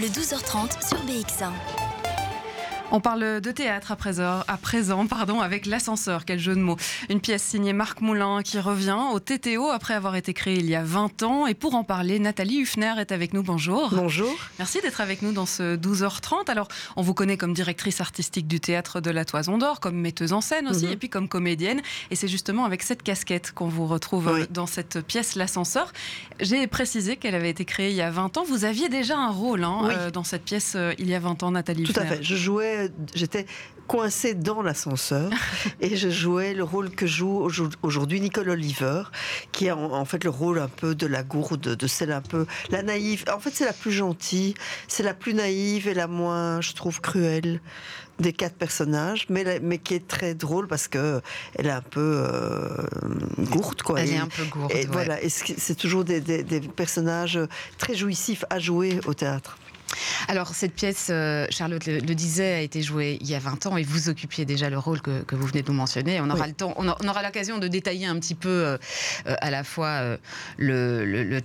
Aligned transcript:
le 0.00 0.06
12h30 0.06 0.88
sur 0.88 0.96
BX1. 1.04 1.89
On 2.92 3.00
parle 3.00 3.40
de 3.40 3.50
théâtre 3.52 3.92
à 3.92 3.96
présent, 3.96 4.40
à 4.48 4.56
présent 4.56 5.06
pardon, 5.06 5.40
avec 5.40 5.66
L'Ascenseur, 5.66 6.24
quel 6.24 6.40
jeu 6.40 6.56
de 6.56 6.60
mots. 6.60 6.76
Une 7.08 7.20
pièce 7.20 7.42
signée 7.44 7.72
Marc 7.72 8.00
Moulin 8.00 8.42
qui 8.42 8.58
revient 8.58 8.96
au 9.12 9.20
TTO 9.20 9.68
après 9.70 9.94
avoir 9.94 10.16
été 10.16 10.34
créée 10.34 10.56
il 10.58 10.66
y 10.68 10.74
a 10.74 10.82
20 10.82 11.22
ans. 11.22 11.46
Et 11.46 11.54
pour 11.54 11.76
en 11.76 11.84
parler, 11.84 12.18
Nathalie 12.18 12.58
Huffner 12.58 12.94
est 12.98 13.12
avec 13.12 13.32
nous. 13.32 13.44
Bonjour. 13.44 13.90
Bonjour. 13.92 14.34
Merci 14.58 14.80
d'être 14.80 15.00
avec 15.00 15.22
nous 15.22 15.30
dans 15.30 15.46
ce 15.46 15.76
12h30. 15.76 16.50
Alors, 16.50 16.66
on 16.96 17.02
vous 17.02 17.14
connaît 17.14 17.36
comme 17.36 17.54
directrice 17.54 18.00
artistique 18.00 18.48
du 18.48 18.58
théâtre 18.58 19.00
de 19.00 19.10
la 19.12 19.24
Toison 19.24 19.56
d'Or, 19.56 19.78
comme 19.78 19.94
metteuse 19.94 20.32
en 20.32 20.40
scène 20.40 20.66
aussi, 20.66 20.86
Mhm. 20.86 20.92
et 20.92 20.96
puis 20.96 21.08
comme 21.08 21.28
comédienne. 21.28 21.82
Et 22.10 22.16
c'est 22.16 22.26
justement 22.28 22.64
avec 22.64 22.82
cette 22.82 23.04
casquette 23.04 23.52
qu'on 23.52 23.68
vous 23.68 23.86
retrouve 23.86 24.26
Oui. 24.34 24.40
euh, 24.42 24.46
dans 24.50 24.66
cette 24.66 25.00
pièce 25.06 25.36
L'Ascenseur. 25.36 25.92
J'ai 26.40 26.66
précisé 26.66 27.16
qu'elle 27.16 27.36
avait 27.36 27.50
été 27.50 27.64
créée 27.64 27.90
il 27.90 27.96
y 27.96 28.02
a 28.02 28.10
20 28.10 28.36
ans. 28.36 28.42
Vous 28.44 28.64
aviez 28.64 28.88
déjà 28.88 29.16
un 29.16 29.30
rôle 29.30 29.62
hein, 29.62 29.78
Oui. 29.84 29.94
euh, 29.96 30.10
dans 30.10 30.24
cette 30.24 30.42
pièce 30.44 30.72
euh, 30.74 30.92
il 30.98 31.08
y 31.08 31.14
a 31.14 31.20
20 31.20 31.44
ans, 31.44 31.52
Nathalie 31.52 31.84
Tout 31.84 31.92
à 31.94 32.02
Huffner. 32.02 32.16
fait. 32.16 32.22
Je 32.24 32.34
jouais, 32.34 32.79
j'étais 33.14 33.46
coincée 33.86 34.34
dans 34.34 34.62
l'ascenseur 34.62 35.30
et 35.80 35.96
je 35.96 36.10
jouais 36.10 36.54
le 36.54 36.62
rôle 36.62 36.90
que 36.90 37.06
joue 37.08 37.40
aujourd- 37.40 37.72
aujourd'hui 37.82 38.20
Nicole 38.20 38.50
Oliver, 38.50 39.02
qui 39.50 39.68
a 39.68 39.76
en, 39.76 40.04
fait 40.04 40.22
le 40.22 40.30
rôle 40.30 40.60
un 40.60 40.68
peu 40.68 40.94
de 40.94 41.06
la 41.08 41.22
gourde, 41.24 41.60
de 41.74 41.86
celle 41.88 42.12
un 42.12 42.20
peu 42.20 42.46
la 42.70 42.82
naïve. 42.84 43.24
En 43.34 43.40
fait, 43.40 43.50
c'est 43.52 43.64
la 43.64 43.72
plus 43.72 43.90
gentille, 43.90 44.54
c'est 44.86 45.02
la 45.02 45.12
plus 45.14 45.34
naïve 45.34 45.88
et 45.88 45.94
la 45.94 46.06
moins, 46.06 46.60
je 46.60 46.72
trouve, 46.74 47.00
cruelle 47.00 47.60
des 48.20 48.32
quatre 48.34 48.54
personnages, 48.54 49.26
mais, 49.30 49.58
mais 49.60 49.78
qui 49.78 49.94
est 49.94 50.06
très 50.06 50.34
drôle 50.34 50.68
parce 50.68 50.86
que 50.88 51.20
elle 51.56 51.66
est 51.66 51.70
un 51.70 51.80
peu 51.80 52.22
euh, 52.28 52.68
gourde, 53.38 53.82
quoi. 53.82 54.00
Elle 54.00 54.10
Et- 54.10 54.12
est 54.12 54.18
un 54.18 54.28
peu 54.28 54.44
gourde. 54.44 54.70
Et 54.72 54.80
ouais. 54.82 54.86
voilà, 54.92 55.20
et 55.22 55.28
c'est 55.30 55.58
c'est 55.58 55.74
toujours 55.74 56.04
des, 56.04 56.20
des- 56.20 56.42
des 56.44 56.60
personnages 56.60 57.40
très 57.78 57.94
jouissifs 57.94 58.44
à 58.50 58.58
jouer 58.60 59.00
au 59.06 59.14
théâtre. 59.14 59.58
Alors, 60.28 60.54
cette 60.54 60.74
pièce, 60.74 61.08
euh, 61.10 61.46
Charlotte 61.50 61.84
le, 61.86 61.98
le 61.98 62.14
disait, 62.14 62.54
a 62.54 62.60
été 62.60 62.82
jouée 62.82 63.18
il 63.20 63.28
y 63.28 63.34
a 63.34 63.38
20 63.38 63.66
ans 63.66 63.76
et 63.76 63.82
vous 63.82 64.08
occupiez 64.08 64.44
déjà 64.44 64.70
le 64.70 64.78
rôle 64.78 65.00
que, 65.00 65.22
que 65.22 65.34
vous 65.34 65.46
venez 65.46 65.62
de 65.62 65.68
nous 65.68 65.76
mentionner. 65.76 66.20
On 66.20 66.30
aura 66.30 66.42
Oui. 66.42 66.48
le 66.48 66.54
temps, 66.54 66.74
on, 66.76 66.88
a- 66.88 66.96
on 67.02 67.08
aura 67.08 67.22
l'occasion 67.22 67.58
de 67.58 67.68
détailler 67.68 68.06
un 68.06 68.18
petit 68.18 68.34
peu 68.34 68.48
euh, 68.48 68.78
euh, 69.26 69.34
à 69.40 69.50
la 69.50 69.64
fois 69.64 69.88
euh, 69.88 70.16
le, 70.58 71.04
le- 71.04 71.40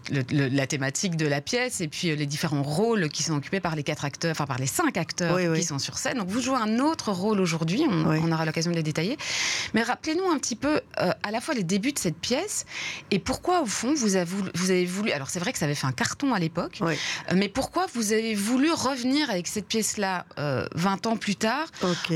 la 0.49 0.67
thématique 0.67 1.15
de 1.17 1.25
la 1.27 1.41
pièce 1.41 1.81
et 1.81 1.87
puis 1.87 2.11
euh, 2.11 2.15
les 2.15 2.25
différents 2.25 2.63
rôles 2.63 3.09
qui 3.09 3.23
sont 3.23 3.33
occupés 3.35 3.59
par 3.59 3.75
les 3.75 3.83
quatre 3.83 4.05
acteurs, 4.05 4.31
enfin 4.31 4.45
par 4.45 4.57
les 4.57 4.67
cinq 4.67 4.97
acteurs 4.97 5.35
Oui, 5.35 5.47
oui. 5.47 5.59
qui 5.59 5.65
sont 5.65 5.79
sur 5.79 5.97
scène. 5.97 6.17
Donc, 6.17 6.27
vous 6.29 6.41
jouez 6.41 6.57
un 6.57 6.79
autre 6.79 7.11
rôle 7.11 7.39
aujourd'hui, 7.39 7.83
on, 7.89 8.31
aura 8.31 8.45
l'occasion 8.45 8.71
de 8.71 8.75
les 8.75 8.83
détailler. 8.83 9.17
Mais 9.73 9.83
rappelez-nous 9.83 10.29
un 10.29 10.37
petit 10.37 10.55
peu 10.55 10.81
à 10.97 11.31
la 11.31 11.41
fois 11.41 11.53
les 11.53 11.63
débuts 11.63 11.93
de 11.93 11.99
cette 11.99 12.17
pièce 12.17 12.65
et 13.11 13.19
pourquoi, 13.19 13.61
au 13.61 13.65
fond, 13.65 13.93
vous 13.95 14.15
avez 14.15 14.25
voulu. 14.25 14.49
Vous 14.55 14.71
avez 14.71 14.85
voulu 14.85 15.11
alors, 15.11 15.29
c'est 15.29 15.39
vrai 15.39 15.51
que 15.53 15.57
ça 15.59 15.65
avait 15.65 15.75
fait 15.75 15.87
un 15.87 15.91
carton 15.91 16.33
à 16.33 16.39
l'époque. 16.39 16.79
Mais 17.33 17.49
pourquoi 17.49 17.85
vous 17.93 18.11
avez 18.13 18.34
voulu 18.35 18.71
revenir 18.71 19.29
avec 19.29 19.47
cette 19.47 19.67
pièce-là 19.67 20.25
euh, 20.39 20.65
20 20.75 21.07
ans 21.07 21.17
plus 21.17 21.35
tard 21.35 21.67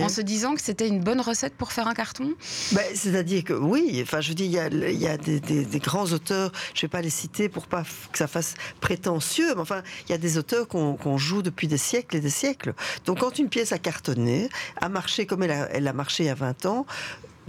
en 0.01 0.09
se 0.09 0.21
disant 0.21 0.55
que 0.55 0.61
c'était 0.61 0.87
une 0.87 0.99
bonne 1.01 1.21
recette 1.21 1.55
pour 1.55 1.71
faire 1.71 1.87
un 1.87 1.93
carton 1.93 2.33
Ben, 2.73 2.83
C'est-à-dire 2.93 3.43
que 3.43 3.53
oui, 3.53 3.99
enfin, 4.03 4.21
je 4.21 4.33
dire, 4.33 4.45
il 4.45 4.51
y 4.51 4.59
a, 4.59 4.91
y 4.91 5.07
a 5.07 5.17
des, 5.17 5.39
des- 5.39 5.65
des 5.65 5.79
grands 5.79 6.05
auteurs, 6.11 6.51
je 6.73 6.79
ne 6.79 6.81
vais 6.83 6.87
pas 6.87 7.01
les 7.01 7.09
citer 7.09 7.49
pour 7.49 7.67
pas 7.67 7.83
que 8.11 8.17
ça 8.17 8.27
fasse 8.27 8.55
prétentieux, 8.81 9.53
mais 9.55 9.61
enfin, 9.61 9.81
il 10.07 10.11
y 10.11 10.15
a 10.15 10.17
des 10.17 10.37
auteurs 10.37 10.67
qu'on 10.67 10.95
qu'on 10.95 11.17
joue 11.17 11.41
depuis 11.41 11.67
des 11.67 11.77
siècles 11.77 12.17
et 12.17 12.19
des 12.21 12.29
siècles. 12.29 12.73
Donc 13.05 13.19
quand 13.19 13.37
une 13.39 13.49
pièce 13.49 13.71
a 13.71 13.77
cartonné, 13.77 14.49
a 14.81 14.89
marché 14.89 15.25
comme 15.25 15.43
elle 15.43 15.51
a, 15.51 15.69
elle 15.71 15.87
a 15.87 15.93
marché 15.93 16.23
il 16.23 16.27
y 16.27 16.29
a 16.29 16.35
20 16.35 16.65
ans, 16.65 16.85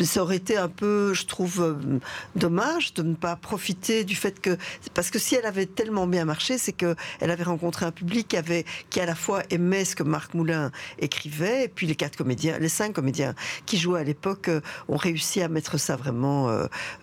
ça 0.05 0.23
aurait 0.23 0.37
été 0.37 0.57
un 0.57 0.69
peu, 0.69 1.15
je 1.15 1.27
trouve, 1.27 1.61
euh, 1.63 1.99
dommage 2.37 2.95
de 2.95 3.03
ne 3.03 3.15
pas 3.15 3.37
profiter 3.37 4.05
du 4.05 4.17
fait 4.17 4.41
que 4.41 4.57
parce 4.95 5.11
que 5.11 5.19
si 5.19 5.35
elle 5.35 5.47
avait 5.47 5.67
tellement 5.67 6.07
bien 6.07 6.25
marché, 6.25 6.59
c'est 6.59 6.73
que 6.73 6.95
elle 7.21 7.31
avait 7.31 7.45
rencontré 7.45 7.87
un 7.87 7.91
public 7.91 8.29
qui 8.29 8.37
avait 8.37 8.65
qui 8.91 9.01
à 9.01 9.07
la 9.07 9.15
fois 9.15 9.43
aimait 9.51 9.85
ce 9.85 9.97
que 9.97 10.03
Marc 10.03 10.35
Moulin 10.35 10.71
écrivait 10.99 11.65
et 11.65 11.69
puis 11.69 11.87
les 11.87 11.95
quatre 11.95 12.17
comédiens, 12.17 12.59
les 12.59 12.69
cinq 12.69 12.95
comédiens 12.95 13.35
qui 13.67 13.79
jouaient 13.79 14.01
à 14.01 14.05
l'époque 14.05 14.49
euh, 14.49 14.61
ont 14.89 14.97
réussi 14.97 15.43
à 15.43 15.49
mettre 15.49 15.79
ça 15.79 15.97
vraiment, 15.97 16.49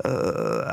euh, 0.06 0.64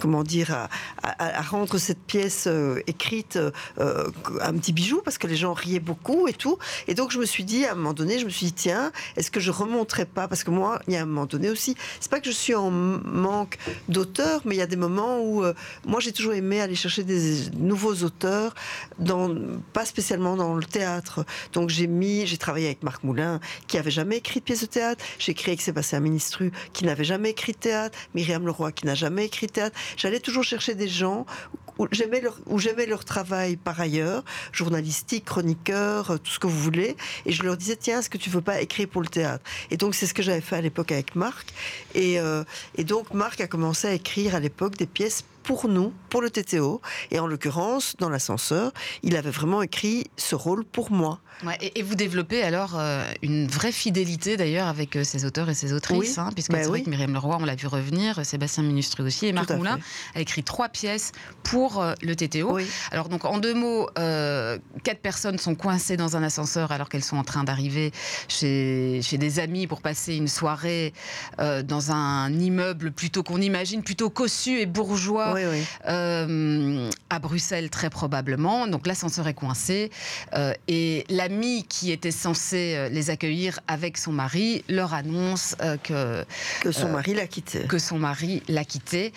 comment 0.00 0.22
dire, 0.22 0.68
à, 1.02 1.42
rendre 1.42 1.78
cette 1.78 2.00
pièce 2.00 2.48
écrite 2.86 3.38
un 3.78 4.52
petit 4.54 4.72
bijou 4.72 5.00
parce 5.04 5.18
que 5.18 5.26
les 5.26 5.36
gens 5.36 5.52
riaient 5.52 5.80
beaucoup 5.80 6.28
et 6.28 6.32
tout. 6.32 6.58
Et 6.88 6.94
donc 6.94 7.10
je 7.12 7.18
me 7.18 7.26
suis 7.26 7.44
dit 7.44 7.64
à 7.64 7.72
un 7.72 7.74
moment 7.74 7.92
donné, 7.92 8.18
je 8.18 8.24
me 8.24 8.30
suis 8.30 8.46
dit 8.46 8.52
tiens, 8.52 8.92
est-ce 9.16 9.30
que 9.30 9.40
je 9.40 9.50
remonterais 9.50 10.06
pas? 10.06 10.28
Parce 10.28 10.44
que 10.44 10.50
moi, 10.50 10.80
il 10.86 10.94
y 10.94 10.96
a 10.96 11.02
un 11.02 11.06
moment 11.06 11.26
donné 11.26 11.45
aussi, 11.50 11.76
c'est 12.00 12.10
pas 12.10 12.20
que 12.20 12.26
je 12.26 12.34
suis 12.34 12.54
en 12.54 12.70
manque 12.70 13.58
d'auteurs, 13.88 14.42
mais 14.44 14.54
il 14.54 14.58
y 14.58 14.62
a 14.62 14.66
des 14.66 14.76
moments 14.76 15.20
où 15.20 15.44
euh, 15.44 15.54
moi 15.86 16.00
j'ai 16.00 16.12
toujours 16.12 16.34
aimé 16.34 16.60
aller 16.60 16.74
chercher 16.74 17.04
des 17.04 17.50
nouveaux 17.56 17.94
auteurs, 18.02 18.54
pas 19.72 19.84
spécialement 19.84 20.36
dans 20.36 20.54
le 20.54 20.64
théâtre. 20.64 21.24
Donc 21.52 21.70
j'ai 21.70 21.86
mis, 21.86 22.26
j'ai 22.26 22.38
travaillé 22.38 22.66
avec 22.66 22.82
Marc 22.82 23.04
Moulin 23.04 23.40
qui 23.66 23.78
avait 23.78 23.90
jamais 23.90 24.18
écrit 24.18 24.40
de 24.40 24.44
pièce 24.44 24.60
de 24.60 24.66
théâtre. 24.66 25.04
J'ai 25.18 25.32
écrit 25.32 25.50
avec 25.50 25.60
Sébastien 25.60 26.00
Ministru 26.00 26.52
qui 26.72 26.84
n'avait 26.84 27.04
jamais 27.04 27.30
écrit 27.30 27.52
de 27.52 27.58
théâtre, 27.58 27.98
Myriam 28.14 28.46
Leroy 28.46 28.72
qui 28.72 28.86
n'a 28.86 28.94
jamais 28.94 29.26
écrit 29.26 29.46
de 29.46 29.52
théâtre. 29.52 29.76
J'allais 29.96 30.20
toujours 30.20 30.44
chercher 30.44 30.74
des 30.74 30.88
gens 30.88 31.26
où 31.78 31.88
j'aimais 31.90 32.20
leur, 32.20 32.38
leur 32.86 33.04
travail 33.04 33.56
par 33.56 33.80
ailleurs, 33.80 34.24
journalistique, 34.52 35.24
chroniqueur, 35.24 36.10
euh, 36.10 36.16
tout 36.18 36.30
ce 36.30 36.38
que 36.38 36.46
vous 36.46 36.58
voulez. 36.58 36.96
Et 37.24 37.32
je 37.32 37.42
leur 37.42 37.56
disais, 37.56 37.76
tiens, 37.76 38.00
est-ce 38.00 38.10
que 38.10 38.18
tu 38.18 38.30
veux 38.30 38.40
pas 38.40 38.60
écrire 38.60 38.88
pour 38.88 39.02
le 39.02 39.08
théâtre? 39.08 39.44
Et 39.70 39.76
donc, 39.76 39.94
c'est 39.94 40.06
ce 40.06 40.14
que 40.14 40.22
j'avais 40.22 40.40
fait 40.40 40.56
à 40.56 40.60
l'époque 40.60 40.92
avec 40.92 41.14
Marc. 41.14 41.52
Et, 41.94 42.18
euh, 42.20 42.44
et 42.76 42.84
donc, 42.84 43.12
Marc 43.12 43.40
a 43.40 43.46
commencé 43.46 43.88
à 43.88 43.92
écrire 43.92 44.34
à 44.34 44.40
l'époque 44.40 44.76
des 44.76 44.86
pièces 44.86 45.24
pour 45.46 45.68
nous, 45.68 45.92
pour 46.10 46.20
le 46.20 46.28
TTO. 46.28 46.82
Et 47.10 47.18
en 47.20 47.26
l'occurrence, 47.26 47.94
dans 47.98 48.08
l'ascenseur, 48.10 48.72
il 49.02 49.16
avait 49.16 49.30
vraiment 49.30 49.62
écrit 49.62 50.04
ce 50.16 50.34
rôle 50.34 50.64
pour 50.64 50.90
moi. 50.90 51.20
Ouais, 51.44 51.56
et, 51.60 51.78
et 51.78 51.82
vous 51.82 51.94
développez 51.94 52.42
alors 52.42 52.72
euh, 52.78 53.04
une 53.22 53.46
vraie 53.46 53.70
fidélité 53.72 54.36
d'ailleurs 54.38 54.66
avec 54.68 54.96
euh, 54.96 55.04
ces 55.04 55.24
auteurs 55.26 55.48
et 55.50 55.54
ces 55.54 55.72
autrices, 55.74 55.98
Oui. 55.98 56.14
hein, 56.18 56.30
puisque 56.34 56.50
Bah 56.50 56.58
c'est 56.62 56.68
vrai 56.68 56.78
oui. 56.78 56.84
que 56.84 56.90
Myriam 56.90 57.12
Leroy, 57.12 57.36
on 57.38 57.44
l'a 57.44 57.54
vu 57.54 57.66
revenir, 57.66 58.24
Sébastien 58.24 58.62
Ministru 58.64 59.02
aussi, 59.04 59.26
et 59.26 59.32
Marc 59.32 59.50
Moulin 59.50 59.76
fait. 59.76 60.18
a 60.18 60.22
écrit 60.22 60.42
trois 60.42 60.68
pièces 60.70 61.12
pour 61.42 61.80
euh, 61.82 61.92
le 62.02 62.16
TTO. 62.16 62.54
Oui. 62.54 62.66
Alors 62.90 63.08
donc 63.10 63.24
en 63.26 63.38
deux 63.38 63.52
mots, 63.54 63.88
euh, 63.98 64.58
quatre 64.82 65.00
personnes 65.00 65.38
sont 65.38 65.54
coincées 65.54 65.96
dans 65.98 66.16
un 66.16 66.22
ascenseur 66.22 66.72
alors 66.72 66.88
qu'elles 66.88 67.04
sont 67.04 67.18
en 67.18 67.24
train 67.24 67.44
d'arriver 67.44 67.92
chez, 68.28 69.00
chez 69.02 69.18
des 69.18 69.38
amis 69.38 69.66
pour 69.66 69.82
passer 69.82 70.16
une 70.16 70.28
soirée 70.28 70.92
euh, 71.38 71.62
dans 71.62 71.92
un 71.92 72.32
immeuble 72.32 72.92
plutôt 72.92 73.22
qu'on 73.22 73.40
imagine 73.42 73.82
plutôt 73.82 74.08
cossu 74.10 74.58
et 74.60 74.66
bourgeois 74.66 75.34
Oui, 75.36 75.42
oui. 75.50 75.64
euh, 75.88 76.90
à 77.10 77.18
Bruxelles 77.18 77.70
très 77.70 77.90
probablement. 77.90 78.66
Donc 78.66 78.86
l'ascenseur 78.86 79.28
est 79.28 79.34
coincé 79.34 79.90
euh, 80.34 80.52
et 80.68 81.04
l'ami 81.08 81.64
qui 81.68 81.92
était 81.92 82.10
censé 82.10 82.74
euh, 82.76 82.88
les 82.88 83.10
accueillir 83.10 83.60
avec 83.68 83.96
son 83.98 84.12
mari 84.12 84.64
leur 84.68 84.94
annonce 84.94 85.54
euh, 85.62 85.76
que 85.82 86.24
Que 86.60 86.72
son 86.72 86.88
mari 86.90 87.14
l'a 87.14 87.26
quitté. 87.26 87.60
que 87.66 87.78
son 87.78 87.98
mari 87.98 88.42
l'a 88.48 88.64
quitté. 88.64 89.12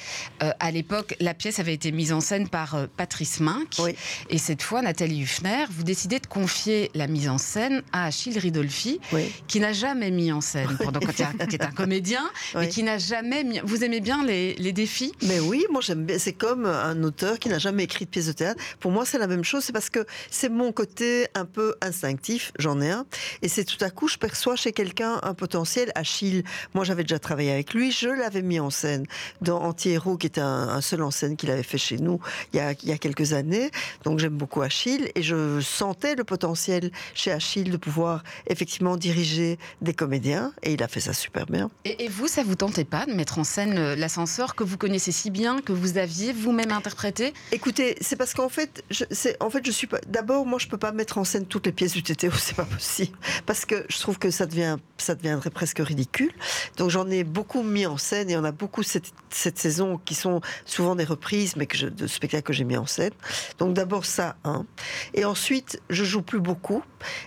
À 0.60 0.72
l'époque, 0.72 1.16
la 1.20 1.34
pièce 1.34 1.60
avait 1.60 1.74
été 1.74 1.92
mise 1.92 2.12
en 2.14 2.20
scène 2.22 2.48
par 2.50 2.88
Patrice 2.98 3.40
Mink. 3.40 3.74
Oui. 3.80 3.96
Et 4.30 4.38
cette 4.38 4.62
fois, 4.62 4.82
Nathalie 4.82 5.22
Huffner, 5.22 5.66
vous 5.70 5.84
décidez 5.84 6.20
de 6.20 6.28
confier 6.28 6.92
la 6.94 7.08
mise 7.08 7.30
en 7.30 7.38
scène 7.38 7.82
à 7.92 8.06
Achille 8.06 8.38
Ridolfi, 8.38 9.00
qui 9.48 9.60
n'a 9.60 9.74
jamais 9.74 10.12
mis 10.12 10.32
en 10.32 10.42
scène, 10.42 10.70
pendant, 10.84 11.00
qui 11.00 11.22
est 11.22 11.26
un- 11.26 11.46
qui 11.46 11.56
est 11.56 11.64
un 11.64 11.72
comédien, 11.72 12.30
mais 12.56 12.70
qui 12.70 12.84
n'a 12.84 12.98
jamais 12.98 13.44
mis... 13.44 13.60
Vous 13.64 13.84
aimez 13.84 14.00
bien 14.02 14.24
les, 14.26 14.56
les 14.56 14.74
défis? 14.74 15.12
Mais 15.24 15.40
oui, 15.40 15.66
moi 15.72 15.82
j'aime 15.82 16.06
bien. 16.06 16.09
C'est 16.18 16.34
comme 16.34 16.66
un 16.66 17.04
auteur 17.04 17.40
qui 17.40 17.50
n'a 17.50 17.60
jamais 17.60 17.84
écrit 17.84 18.06
de 18.06 18.10
pièce 18.10 18.28
de 18.28 18.32
théâtre. 18.32 18.62
Pour 18.80 18.92
moi, 18.92 19.06
c'est 19.06 19.18
la 19.18 19.28
même 19.28 19.44
chose. 19.44 19.64
C'est 19.64 19.74
parce 19.74 19.90
que 19.90 20.06
c'est 20.32 20.50
mon 20.50 20.72
côté 20.72 21.28
un 21.36 21.46
peu 21.46 21.76
instinctif. 21.82 22.52
J'en 22.58 22.82
ai 22.82 22.90
un. 22.90 23.06
Et 23.42 23.48
c'est 23.48 23.66
tout 23.66 23.84
à 23.84 23.90
coup, 23.90 24.08
je 24.08 24.18
perçois 24.18 24.56
chez 24.56 24.72
quelqu'un 24.72 25.20
un 25.24 25.34
potentiel. 25.34 25.92
Achille, 25.96 26.44
moi 26.74 26.84
j'avais 26.84 27.04
déjà 27.04 27.20
travaillé 27.20 27.52
avec 27.52 27.74
lui. 27.74 27.92
Je 27.92 28.10
l'avais 28.10 28.42
mis 28.42 28.60
en 28.60 28.70
scène 28.70 29.06
dans 29.42 29.62
Anti-Héros, 29.62 30.18
qui 30.18 30.28
était 30.28 30.42
un, 30.42 30.82
seul 30.82 31.02
en 31.04 31.12
scène 31.12 31.36
qu'il 31.36 31.52
avait 31.52 31.64
fait 31.64 31.78
chez 31.78 31.98
nous 31.98 32.20
il 32.54 32.58
y 32.58 32.60
a, 32.60 32.72
il 32.72 32.90
y 32.90 32.92
a 32.92 32.98
quelques 32.98 33.34
années. 33.34 33.70
Donc 34.04 34.20
j'aime 34.20 34.38
beaucoup 34.38 34.62
Achille. 34.62 35.12
Et 35.16 35.24
je 35.24 35.60
sentais 35.62 36.16
le 36.16 36.24
potentiel 36.24 36.92
chez 37.14 37.32
Achille 37.32 37.70
de 37.70 37.78
pouvoir 37.78 38.24
effectivement 38.48 38.98
diriger 38.98 39.60
des 39.82 39.94
comédiens. 39.94 40.54
Et 40.64 40.74
il 40.74 40.84
a 40.84 40.88
fait 40.88 41.00
ça 41.00 41.14
super 41.14 41.46
bien. 41.46 41.70
et, 41.86 42.06
et 42.06 42.08
vous, 42.08 42.28
ça 42.28 42.44
vous 42.44 42.56
tentait 42.56 42.86
pas 42.86 43.06
de 43.06 43.14
mettre 43.14 43.40
en 43.40 43.44
scène 43.44 43.78
euh, 43.78 43.96
l'ascenseur 43.96 44.56
que 44.56 44.64
vous 44.64 44.78
connaissez 44.78 45.12
si 45.12 45.30
bien, 45.30 45.62
que 45.62 45.74
vous 45.74 45.98
vous-même 46.06 46.72
interprété 46.72 47.34
Écoutez, 47.52 47.98
c'est 48.02 48.16
parce 48.16 48.34
qu'en 48.34 48.50
fait, 48.50 48.84
je, 48.90 49.04
en 49.40 49.50
fait, 49.50 49.66
je 49.66 49.72
suis 49.72 49.88
pas. 49.88 50.00
D'abord, 50.08 50.46
moi, 50.46 50.60
je 50.60 50.68
peux 50.68 50.78
pas 50.78 50.92
mettre 50.92 51.18
en 51.18 51.24
scène 51.24 51.46
toutes 51.46 51.66
les 51.66 51.72
pièces 51.72 51.94
du 51.94 52.04
TTO, 52.04 52.32
c'est 52.38 52.56
pas 52.56 52.66
possible, 52.66 53.18
parce 53.46 53.66
que 53.66 53.86
je 53.90 54.00
trouve 54.00 54.18
que 54.18 54.32
ça 54.32 54.46
devient, 54.46 54.78
ça 54.98 55.16
deviendrait 55.16 55.50
presque 55.50 55.80
ridicule. 55.80 56.32
Donc, 56.78 56.90
j'en 56.90 57.10
ai 57.10 57.24
beaucoup 57.24 57.64
mis 57.64 57.86
en 57.86 57.98
scène 57.98 58.30
et 58.30 58.38
on 58.38 58.44
a 58.44 58.52
beaucoup 58.52 58.84
cette, 58.84 59.12
saison 59.30 60.00
qui 60.04 60.16
sont 60.16 60.42
souvent 60.66 60.96
des 60.96 61.04
reprises, 61.04 61.56
mais 61.56 61.66
que 61.66 61.78
je, 61.78 61.88
de 61.88 62.08
spectacles 62.08 62.44
que 62.44 62.54
j'ai 62.54 62.64
mis 62.64 62.78
en 62.78 62.86
scène. 62.86 63.14
Donc, 63.58 63.74
d'abord 63.74 64.06
ça, 64.06 64.36
hein. 64.44 64.66
Et 65.14 65.26
ensuite, 65.26 65.82
je 65.90 66.04
joue 66.04 66.22
plus 66.22 66.40
beaucoup. 66.40 66.84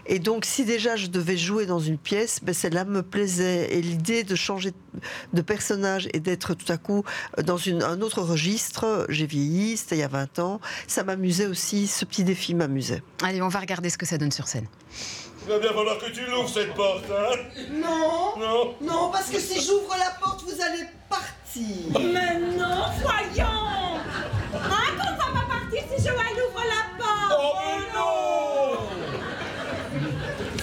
Et 0.06 0.18
donc, 0.18 0.44
si 0.44 0.64
déjà 0.64 0.96
je 0.96 1.06
devais 1.06 1.36
jouer 1.36 1.66
dans 1.66 1.78
une 1.78 1.98
pièce, 1.98 2.40
ben, 2.42 2.54
celle-là 2.54 2.84
me 2.84 3.02
plaisait. 3.02 3.74
Et 3.74 3.82
l'idée 3.82 4.24
de 4.24 4.34
changer 4.34 4.72
de 5.32 5.42
personnage 5.42 6.08
et 6.12 6.20
d'être 6.20 6.54
tout 6.54 6.70
à 6.70 6.76
coup 6.76 7.04
dans 7.42 7.58
un 7.68 8.00
autre 8.00 8.20
registre 8.20 8.61
j'ai 9.08 9.26
vieilli, 9.26 9.76
c'était 9.76 9.96
il 9.96 10.00
y 10.00 10.02
a 10.04 10.08
20 10.08 10.38
ans. 10.38 10.60
Ça 10.86 11.02
m'amusait 11.04 11.46
aussi, 11.46 11.86
ce 11.86 12.04
petit 12.04 12.24
défi 12.24 12.54
m'amusait. 12.54 13.02
Allez, 13.22 13.42
on 13.42 13.48
va 13.48 13.60
regarder 13.60 13.90
ce 13.90 13.98
que 13.98 14.06
ça 14.06 14.18
donne 14.18 14.32
sur 14.32 14.48
scène. 14.48 14.66
Il 15.44 15.48
va 15.52 15.58
bien 15.58 15.72
falloir 15.72 15.98
que 15.98 16.10
tu 16.10 16.24
l'ouvres 16.26 16.48
cette 16.48 16.72
porte, 16.74 17.04
hein 17.10 17.36
Non 17.72 18.34
Non 18.38 18.74
Non, 18.80 19.10
parce 19.10 19.28
que 19.28 19.40
si 19.40 19.60
j'ouvre 19.60 19.94
la 19.98 20.10
porte, 20.20 20.42
vous 20.44 20.60
allez 20.62 20.84
partir. 21.08 22.00
Mais 22.00 22.38
non, 22.56 22.84
voyons 23.02 23.98
Hein, 24.54 24.86
qu'on 24.96 25.16
va 25.16 25.40
pas 25.40 25.46
partir 25.48 25.82
si 25.96 26.02
Joël 26.04 26.36
ouvre 26.48 26.62
la 26.68 27.04
porte 27.04 27.38
Oh 27.38 27.52
mais 27.66 27.98
non 27.98 28.78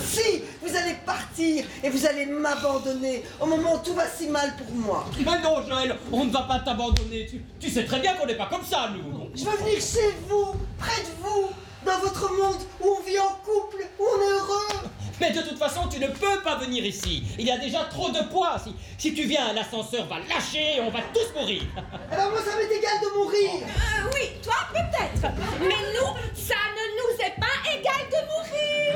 Si, 0.01 0.43
vous 0.61 0.75
allez 0.75 0.95
partir 1.39 1.65
et 1.83 1.89
vous 1.89 2.05
allez 2.05 2.25
m'abandonner 2.25 3.23
au 3.39 3.45
moment 3.45 3.75
où 3.75 3.79
tout 3.79 3.93
va 3.93 4.05
si 4.07 4.27
mal 4.27 4.53
pour 4.57 4.73
moi. 4.75 5.05
Mais 5.17 5.39
non, 5.41 5.61
Joël, 5.67 5.95
on 6.11 6.25
ne 6.25 6.31
va 6.31 6.41
pas 6.43 6.59
t'abandonner. 6.59 7.27
Tu, 7.29 7.41
tu 7.59 7.69
sais 7.69 7.85
très 7.85 7.99
bien 7.99 8.15
qu'on 8.15 8.25
n'est 8.25 8.35
pas 8.37 8.47
comme 8.47 8.63
ça, 8.63 8.89
nous. 8.93 9.29
Je 9.35 9.45
veux 9.45 9.57
venir 9.57 9.79
chez 9.79 10.13
vous, 10.27 10.53
près 10.77 11.01
de 11.01 11.07
vous, 11.23 11.49
dans 11.85 11.99
votre 11.99 12.29
monde 12.33 12.57
où 12.81 12.97
on 12.99 13.03
vit 13.07 13.19
en 13.19 13.35
couple, 13.45 13.85
où 13.99 14.03
on 14.03 14.21
est 14.21 14.31
heureux. 14.39 14.89
Mais 15.21 15.31
de 15.31 15.41
toute 15.41 15.57
façon, 15.57 15.81
tu 15.91 15.99
ne 15.99 16.07
peux 16.07 16.41
pas 16.45 16.55
venir 16.55 16.85
ici. 16.85 17.23
Il 17.37 17.45
y 17.45 17.51
a 17.51 17.57
déjà 17.57 17.79
trop 17.85 18.09
de 18.09 18.21
poids. 18.31 18.55
Si, 18.63 18.73
si 18.97 19.13
tu 19.13 19.23
viens, 19.23 19.51
l'ascenseur 19.51 20.07
va 20.07 20.15
lâcher 20.33 20.77
et 20.77 20.81
on 20.81 20.89
va 20.89 20.99
tous 21.13 21.37
mourir. 21.37 21.63
Eh 21.77 22.15
ben 22.15 22.29
moi, 22.29 22.39
ça 22.39 22.55
m'est 22.55 22.73
égal 22.73 22.93
de 23.03 23.17
mourir. 23.17 23.49
Euh, 23.67 24.09
Oui, 24.13 24.29
toi 24.41 24.55
peut-être. 24.71 25.33
Mais 25.59 25.67
nous, 25.93 26.07
ça 26.33 26.55
ne 26.73 26.85
nous 26.99 27.21
est 27.21 27.35
pas 27.37 27.57
égal 27.69 28.07
de 28.09 28.19
mourir. 28.31 28.95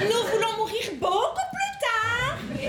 Nous 0.00 0.32
voulons 0.32 0.56
mourir 0.58 0.82
beaucoup 1.00 1.08
plus 1.08 1.10
tard. 1.10 1.51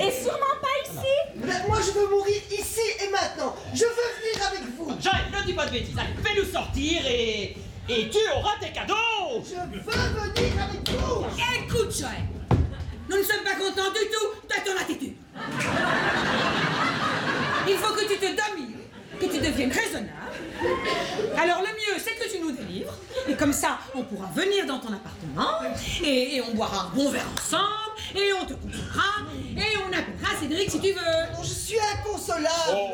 Et 0.04 0.12
sûrement 0.12 0.58
pas 0.62 0.76
ici. 0.84 1.16
Ben, 1.36 1.64
moi, 1.68 1.78
je 1.80 1.92
veux 1.92 2.10
mourir 2.10 2.42
ici 2.52 2.82
et 3.02 3.10
maintenant. 3.10 3.56
Je 3.74 3.86
veux 3.86 3.90
venir 3.90 4.48
avec 4.48 4.62
vous. 4.78 4.90
Joël, 5.02 5.24
ne 5.32 5.46
dis 5.46 5.54
pas 5.54 5.66
de 5.66 5.72
bêtises. 5.72 5.98
Allez, 5.98 6.14
fais-nous 6.24 6.52
sortir 6.52 7.02
et... 7.08 7.58
Et 7.90 8.10
tu 8.10 8.18
auras 8.34 8.58
tes 8.62 8.72
cadeaux 8.72 9.44
Je 9.44 9.56
veux 9.56 9.82
venir 9.82 10.64
avec 10.64 10.90
vous. 10.90 11.26
Écoute, 11.66 11.94
Joël. 11.98 12.24
Nous 13.10 13.18
ne 13.18 13.24
sommes 13.24 13.44
pas 13.44 13.56
contents 13.56 13.92
du 13.92 14.08
tout 14.10 14.30
de 14.48 14.56
ton 14.66 14.82
attitude. 14.82 15.16
Il 17.68 17.78
faut 17.78 17.94
que 17.94 18.02
tu 18.08 18.18
te 18.18 18.26
domines, 18.26 18.78
que 19.20 19.26
tu 19.26 19.40
deviennes 19.40 19.72
raisonnable. 19.72 20.23
Alors 21.38 21.62
le 21.62 21.68
mieux, 21.68 22.00
c'est 22.00 22.16
que 22.16 22.32
tu 22.32 22.42
nous 22.42 22.52
délivres. 22.52 22.94
Et 23.28 23.36
comme 23.36 23.54
ça, 23.54 23.80
on 23.96 24.04
pourra 24.04 24.28
venir 24.36 24.66
dans 24.66 24.80
ton 24.80 24.94
appartement. 24.94 25.50
Et, 26.04 26.36
et 26.38 26.42
on 26.42 26.54
boira 26.54 26.88
un 26.88 26.96
bon 26.96 27.10
verre 27.10 27.26
ensemble. 27.38 27.64
Et 28.16 28.32
on 28.34 28.46
te 28.46 28.54
couchera. 28.54 29.22
Et 29.58 29.78
on 29.78 29.88
appellera 29.88 30.40
Cédric 30.40 30.70
si 30.72 30.80
tu 30.80 30.92
veux. 30.92 31.42
Je 31.42 31.48
suis 31.48 31.78
inconsolable. 31.98 32.50
Oh 32.74 32.90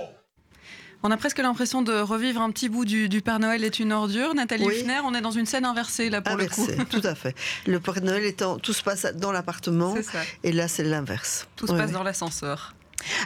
On 1.04 1.12
a 1.12 1.18
presque 1.18 1.40
l'impression 1.40 1.82
de 1.82 1.94
revivre 2.00 2.42
un 2.42 2.52
petit 2.52 2.70
bout 2.70 2.86
du, 2.86 3.10
du 3.10 3.22
Père 3.22 3.40
Noël 3.40 3.64
est 3.64 3.80
une 3.80 3.92
ordure. 3.94 4.34
Nathalie 4.36 4.66
Oui. 4.66 4.80
Huffner, 4.80 5.00
on 5.04 5.14
est 5.14 5.22
dans 5.22 5.32
une 5.32 5.46
scène 5.46 5.66
inversée 5.66 6.10
là 6.10 6.22
pour 6.22 6.34
Inversé, 6.34 6.76
le 6.78 6.84
coup. 6.86 7.00
tout 7.00 7.08
à 7.08 7.16
fait. 7.16 7.36
Le 7.68 7.80
Père 7.80 8.02
Noël 8.02 8.24
étant, 8.26 8.58
tout 8.60 8.74
se 8.74 8.84
passe 8.84 9.06
dans 9.16 9.32
l'appartement, 9.32 9.96
et 10.44 10.52
là 10.52 10.68
c'est 10.68 10.84
l'inverse. 10.84 11.48
Tout 11.56 11.68
se 11.68 11.74
passe 11.74 11.92
dans 11.92 12.04
l'ascenseur. 12.04 12.74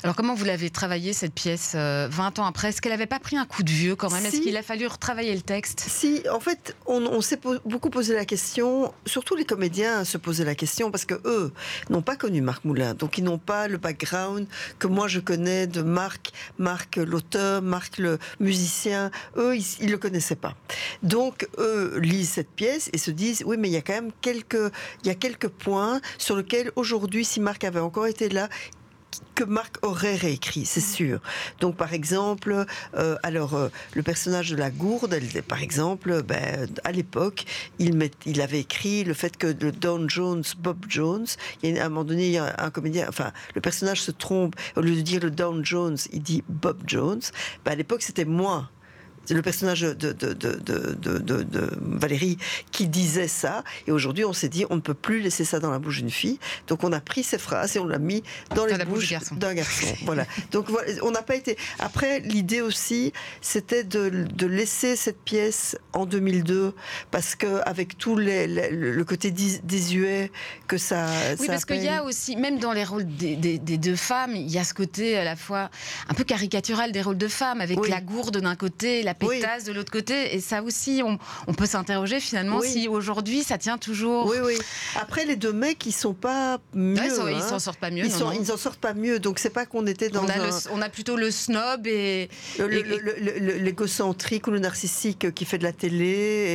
Alors, 0.03 0.15
comment 0.15 0.33
vous 0.35 0.45
l'avez 0.45 0.69
travaillé, 0.69 1.13
cette 1.13 1.33
pièce, 1.33 1.73
euh, 1.75 2.07
20 2.09 2.39
ans 2.39 2.45
après? 2.45 2.69
Est-ce 2.69 2.81
qu'elle 2.81 2.91
n'avait 2.91 3.05
pas 3.07 3.19
pris 3.19 3.37
un 3.37 3.45
coup 3.45 3.63
de 3.63 3.71
vieux 3.71 3.95
quand 3.95 4.11
même? 4.11 4.25
Est-ce 4.25 4.41
qu'il 4.41 4.55
a 4.57 4.63
fallu 4.63 4.87
retravailler 4.87 5.33
le 5.35 5.41
texte? 5.41 5.79
Si, 5.87 6.21
en 6.31 6.39
fait, 6.39 6.75
on, 6.85 7.01
on 7.05 7.21
s'est 7.21 7.37
po- 7.37 7.55
beaucoup 7.65 7.89
posé 7.89 8.13
la 8.13 8.25
question, 8.25 8.93
surtout 9.05 9.35
les 9.35 9.45
comédiens 9.45 10.03
se 10.05 10.17
posaient 10.17 10.45
la 10.45 10.55
question, 10.55 10.91
parce 10.91 11.05
que 11.05 11.15
eux 11.25 11.51
n'ont 11.89 12.01
pas 12.01 12.15
connu 12.15 12.41
Marc 12.41 12.65
Moulin, 12.65 12.93
donc 12.93 13.17
ils 13.17 13.23
n'ont 13.23 13.37
pas 13.37 13.67
le 13.67 13.77
background 13.77 14.47
que 14.79 14.87
moi 14.87 15.07
je 15.07 15.19
connais 15.19 15.67
de 15.67 15.81
Marc, 15.81 16.31
Marc 16.57 16.97
l'auteur, 16.97 17.61
Marc 17.61 17.97
le 17.97 18.19
musicien, 18.39 19.11
eux 19.37 19.55
ils, 19.55 19.65
ils 19.81 19.91
le 19.91 19.97
connaissaient 19.97 20.35
pas. 20.35 20.55
Donc 21.01 21.47
eux 21.57 21.97
lisent 21.99 22.29
cette 22.31 22.49
pièce 22.51 22.89
et 22.93 22.97
se 22.97 23.11
disent, 23.11 23.43
oui 23.45 23.57
mais 23.57 23.69
il 23.69 23.73
y 23.73 23.77
a 23.77 23.81
quand 23.81 23.93
même 23.93 24.11
quelques, 24.21 24.71
il 25.03 25.07
y 25.07 25.09
a 25.11 25.15
quelques 25.15 25.47
points 25.49 25.99
sur 26.17 26.35
lesquels 26.35 26.71
aujourd'hui, 26.75 27.25
si 27.25 27.39
Marc 27.39 27.63
avait 27.63 27.79
encore 27.79 28.07
été 28.07 28.29
là, 28.29 28.49
que 29.35 29.43
Marc 29.43 29.77
aurait 29.81 30.15
réécrit, 30.15 30.65
c'est 30.65 30.81
sûr. 30.81 31.19
Donc, 31.59 31.75
par 31.75 31.93
exemple, 31.93 32.65
euh, 32.95 33.15
alors 33.23 33.53
euh, 33.55 33.69
le 33.93 34.03
personnage 34.03 34.49
de 34.51 34.55
la 34.55 34.69
gourde, 34.69 35.13
elle, 35.13 35.43
par 35.43 35.61
exemple, 35.61 36.23
ben, 36.23 36.67
à 36.83 36.91
l'époque, 36.91 37.45
il, 37.79 37.95
met- 37.95 38.11
il 38.25 38.41
avait 38.41 38.59
écrit 38.59 39.03
le 39.03 39.13
fait 39.13 39.37
que 39.37 39.47
le 39.47 39.71
Don 39.71 40.07
Jones, 40.07 40.43
Bob 40.59 40.85
Jones, 40.87 41.25
il 41.61 41.75
y 41.75 41.79
a, 41.79 41.83
à 41.83 41.85
un 41.85 41.89
moment 41.89 42.03
donné, 42.03 42.27
il 42.27 42.33
y 42.33 42.37
a 42.37 42.55
un 42.57 42.69
comédien, 42.69 43.05
enfin, 43.09 43.31
le 43.55 43.61
personnage 43.61 44.01
se 44.01 44.11
trompe, 44.11 44.55
au 44.75 44.81
lieu 44.81 44.95
de 44.95 45.01
dire 45.01 45.21
le 45.21 45.31
Don 45.31 45.63
Jones, 45.63 45.97
il 46.11 46.21
dit 46.21 46.43
Bob 46.49 46.77
Jones. 46.87 47.21
Ben, 47.65 47.71
à 47.71 47.75
l'époque, 47.75 48.01
c'était 48.01 48.25
moi. 48.25 48.69
Le 49.29 49.41
personnage 49.41 49.81
de, 49.81 49.93
de, 49.93 50.11
de, 50.33 51.43
de, 51.43 51.69
Valérie 51.79 52.37
qui 52.71 52.87
disait 52.87 53.27
ça. 53.29 53.63
Et 53.87 53.91
aujourd'hui, 53.91 54.25
on 54.25 54.33
s'est 54.33 54.49
dit, 54.49 54.65
on 54.69 54.75
ne 54.75 54.81
peut 54.81 54.93
plus 54.93 55.21
laisser 55.21 55.45
ça 55.45 55.59
dans 55.59 55.71
la 55.71 55.79
bouche 55.79 55.99
d'une 55.99 56.09
fille. 56.11 56.39
Donc, 56.67 56.83
on 56.83 56.91
a 56.91 56.99
pris 56.99 57.23
ces 57.23 57.37
phrases 57.37 57.75
et 57.75 57.79
on 57.79 57.85
l'a 57.85 57.99
mis 57.99 58.21
dans, 58.55 58.65
les 58.65 58.75
la 58.77 58.83
bouche 58.85 58.85
du 58.85 58.93
bouches 58.99 59.11
garçon. 59.11 59.35
d'un 59.35 59.53
garçon. 59.53 59.87
voilà. 60.05 60.25
Donc, 60.51 60.67
on 61.03 61.11
n'a 61.11 61.21
pas 61.21 61.35
été. 61.35 61.57
Après, 61.79 62.19
l'idée 62.19 62.61
aussi, 62.61 63.13
c'était 63.41 63.83
de, 63.83 64.09
de 64.09 64.45
laisser 64.47 64.95
cette 64.97 65.21
pièce 65.21 65.77
en 65.93 66.05
2002 66.05 66.73
parce 67.11 67.35
que 67.35 67.61
avec 67.65 67.97
tout 67.97 68.17
les, 68.17 68.47
les- 68.47 68.69
le 68.71 69.03
côté 69.05 69.31
désuet 69.31 70.31
que 70.67 70.77
ça. 70.77 71.05
Oui, 71.39 71.45
ça 71.45 71.53
parce 71.53 71.65
qu'il 71.65 71.83
y 71.83 71.87
a 71.87 72.03
aussi, 72.03 72.35
même 72.35 72.59
dans 72.59 72.73
les 72.73 72.83
rôles 72.83 73.05
des, 73.05 73.35
des- 73.35 73.57
des 73.59 73.77
deux 73.77 73.95
femmes, 73.95 74.35
il 74.35 74.49
y 74.51 74.57
a 74.59 74.63
ce 74.63 74.73
côté 74.73 75.17
à 75.17 75.23
la 75.23 75.35
fois 75.35 75.69
un 76.09 76.13
peu 76.13 76.23
caricatural 76.23 76.91
des 76.91 77.01
rôles 77.01 77.17
de 77.17 77.27
femmes, 77.27 77.61
avec 77.61 77.79
Oui. 77.79 77.89
la 77.89 78.01
gourde 78.01 78.37
d'un 78.41 78.55
côté, 78.55 79.03
la 79.03 79.12
Pétasse 79.13 79.63
de 79.65 79.71
l'autre 79.73 79.91
côté. 79.91 80.35
Et 80.35 80.39
ça 80.41 80.61
aussi, 80.63 81.01
on, 81.05 81.17
on 81.47 81.53
peut 81.53 81.65
s'interroger 81.65 82.19
finalement 82.19 82.59
Oui. 82.59 82.69
si 82.69 82.87
aujourd'hui 82.87 83.43
ça 83.43 83.57
tient 83.57 83.77
toujours. 83.77 84.27
Oui, 84.27 84.37
oui. 84.43 84.57
Après, 84.99 85.25
les 85.25 85.35
deux 85.35 85.53
mecs, 85.53 85.85
ils 85.85 85.91
sont 85.91 86.13
pas 86.13 86.59
mieux. 86.73 86.95
Ouais, 86.99 87.05
ils 87.07 87.11
s'en- 87.11 87.27
hein. 87.27 87.41
s'en 87.49 87.59
sortent 87.59 87.79
pas 87.79 87.89
mieux. 87.91 88.05
Ils 88.05 88.11
non, 88.19 88.57
sortent 88.57 88.79
pas 88.79 88.93
mieux. 88.93 89.19
Donc, 89.19 89.39
c'est 89.39 89.49
pas 89.49 89.65
qu'on 89.65 89.85
était 89.87 90.09
dans 90.09 90.23
on, 90.25 90.27
a 90.29 90.33
un. 90.33 90.47
le- 90.47 90.53
on 90.71 90.81
a 90.81 90.89
plutôt 90.89 91.15
le 91.15 91.31
snob 91.31 91.87
et. 91.87 92.29
L'égocentrique 93.33 94.47
ou 94.47 94.51
le 94.51 94.59
narcissique 94.59 95.33
qui 95.33 95.45
fait 95.45 95.57
de 95.57 95.63
la 95.63 95.73
télé 95.73 96.05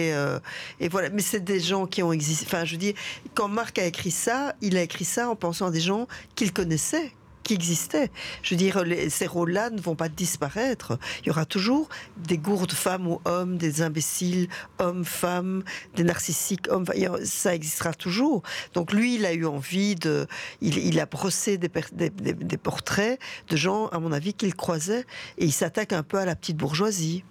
et, 0.08 0.14
euh, 0.14 0.38
et 0.80 0.88
voilà 0.88 1.10
mais 1.10 1.22
c'est 1.22 1.40
des 1.42 1.60
gens 1.60 1.86
qui 1.86 2.02
ont 2.02 2.12
existé 2.12 2.44
enfin 2.46 2.64
je 2.64 2.76
dire 2.76 2.94
quand 3.34 3.48
Marc 3.48 3.78
a 3.78 3.84
écrit 3.84 4.10
ça 4.10 4.54
il 4.60 4.76
a 4.76 4.82
écrit 4.82 5.04
ça 5.04 5.28
en 5.28 5.36
pensant 5.36 5.66
à 5.66 5.70
des 5.70 5.80
gens 5.80 6.06
qu'il 6.34 6.52
connaissait 6.52 7.12
qui 7.48 7.54
existaient. 7.54 8.10
Je 8.42 8.54
veux 8.54 8.58
dire, 8.58 8.84
les- 8.84 9.08
ces 9.08 9.26
rôles-là 9.26 9.70
ne 9.70 9.80
vont 9.80 9.94
pas 9.94 10.10
disparaître. 10.10 10.98
Il 11.22 11.28
y 11.28 11.30
aura 11.30 11.46
toujours 11.46 11.88
des 12.18 12.36
gourdes 12.36 12.72
femmes 12.72 13.06
ou 13.08 13.20
hommes, 13.24 13.56
des 13.56 13.80
imbéciles 13.80 14.48
hommes, 14.78 15.04
femmes, 15.06 15.64
des 15.96 16.04
narcissiques 16.04 16.66
hommes. 16.70 16.84
Ça 17.24 17.54
existera 17.54 17.94
toujours. 17.94 18.42
Donc 18.74 18.92
lui, 18.92 19.14
il 19.14 19.24
a 19.24 19.32
eu 19.32 19.46
envie 19.46 19.94
de... 19.94 20.26
Il, 20.60 21.00
a 21.00 21.06
brossé 21.06 21.56
des- 21.56 21.70
des 22.10 22.56
portraits 22.58 23.18
de 23.48 23.56
gens, 23.56 23.86
à 23.88 23.98
mon 23.98 24.12
avis, 24.12 24.34
qu'il 24.34 24.54
croisait. 24.54 25.06
Et 25.38 25.46
il 25.46 25.52
s'attaque 25.52 25.94
un 25.94 26.02
peu 26.02 26.18
à 26.18 26.26
la 26.26 26.36
petite 26.36 26.58
bourgeoisie. 26.58 27.24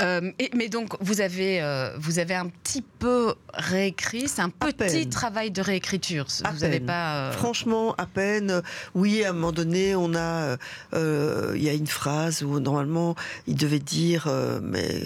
Euh, 0.00 0.30
et- 0.38 0.50
mais 0.54 0.68
donc, 0.68 0.94
vous 1.00 1.20
avez, 1.20 1.60
euh, 1.62 1.96
vous 1.98 2.18
avez 2.18 2.34
un 2.34 2.46
petit 2.48 2.82
peu 2.98 3.34
réécrit, 3.54 4.28
c'est 4.28 4.42
un 4.42 4.52
À 4.60 4.66
petit 4.66 4.74
peine. 4.74 5.08
travail 5.10 5.50
de 5.50 5.60
réécriture. 5.62 6.26
À 6.44 6.50
vous 6.52 6.60
n'avez 6.60 6.80
pas. 6.80 7.16
euh, 7.28 7.32
Franchement, 7.32 7.94
à 7.96 8.06
peine. 8.06 8.62
Oui, 8.94 9.24
à 9.24 9.30
un 9.30 9.32
moment 9.32 9.52
donné, 9.52 9.94
on 9.96 10.14
a, 10.14 10.56
il 10.92 11.62
y 11.62 11.68
a 11.68 11.72
une 11.72 11.86
phrase 11.86 12.42
où 12.42 12.60
normalement 12.60 13.14
il 13.46 13.56
devait 13.56 13.78
dire, 13.78 14.28
mais 14.62 15.02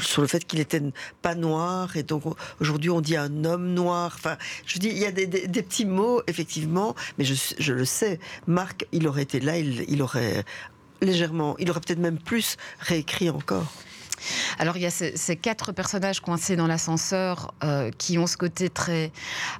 sur 0.00 0.22
le 0.22 0.28
fait 0.28 0.44
qu'il 0.46 0.60
était 0.60 0.82
pas 1.22 1.34
noir, 1.34 1.96
et 1.96 2.02
donc 2.02 2.22
aujourd'hui 2.60 2.90
on 2.90 3.00
dit 3.00 3.16
un 3.16 3.44
homme 3.44 3.74
noir. 3.74 4.12
Enfin, 4.14 4.36
je 4.66 4.78
dis, 4.78 4.88
il 4.88 4.98
y 4.98 5.04
a 5.06 5.12
des, 5.12 5.26
des- 5.26 5.48
des 5.48 5.62
petits 5.62 5.84
mots 5.86 6.22
effectivement, 6.26 6.94
mais 7.18 7.24
je, 7.24 7.34
je 7.58 7.72
le 7.72 7.84
sais. 7.84 8.18
Marc, 8.46 8.86
il 8.92 9.06
aurait 9.08 9.22
été 9.22 9.40
là, 9.40 9.58
il, 9.58 9.84
il 9.88 10.02
aurait 10.02 10.44
légèrement, 11.02 11.56
il 11.58 11.70
aurait 11.70 11.80
peut-être 11.80 11.98
même 11.98 12.18
plus 12.18 12.56
réécrit 12.80 13.28
encore. 13.30 13.70
Alors, 14.58 14.76
il 14.76 14.82
y 14.82 14.86
a 14.86 14.90
ces, 14.90 15.16
ces 15.16 15.36
quatre 15.36 15.72
personnages 15.72 16.20
coincés 16.20 16.56
dans 16.56 16.66
l'ascenseur 16.66 17.52
euh, 17.64 17.90
qui 17.98 18.18
ont 18.18 18.26
ce 18.26 18.36
côté 18.36 18.68
très. 18.70 19.12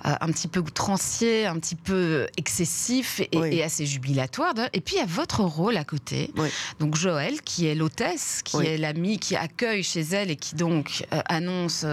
euh, 0.07 0.15
un 0.21 0.27
petit 0.29 0.49
peu 0.49 0.61
outrancier, 0.61 1.47
un 1.47 1.59
petit 1.59 1.75
peu 1.75 2.27
excessif 2.37 3.21
et, 3.21 3.29
Oui. 3.35 3.49
et 3.57 3.63
assez 3.65 3.87
jubilatoire. 3.87 4.55
Et 4.73 4.81
puis, 4.81 4.97
il 4.97 4.99
y 4.99 5.03
a 5.03 5.07
votre 5.07 5.41
rôle 5.43 5.77
à 5.77 5.85
côté. 5.85 6.31
Oui. 6.37 6.49
Donc, 6.81 6.95
Joël, 6.97 7.41
qui 7.43 7.67
est 7.67 7.75
l'hôtesse, 7.75 8.43
qui 8.45 8.57
Oui. 8.57 8.67
est 8.67 8.77
l'amie 8.79 9.19
qui 9.19 9.37
accueille 9.37 9.83
chez 9.83 10.01
elle 10.01 10.31
et 10.31 10.37
qui 10.37 10.55
donc 10.55 11.05
euh, 11.13 11.21
annonce 11.27 11.85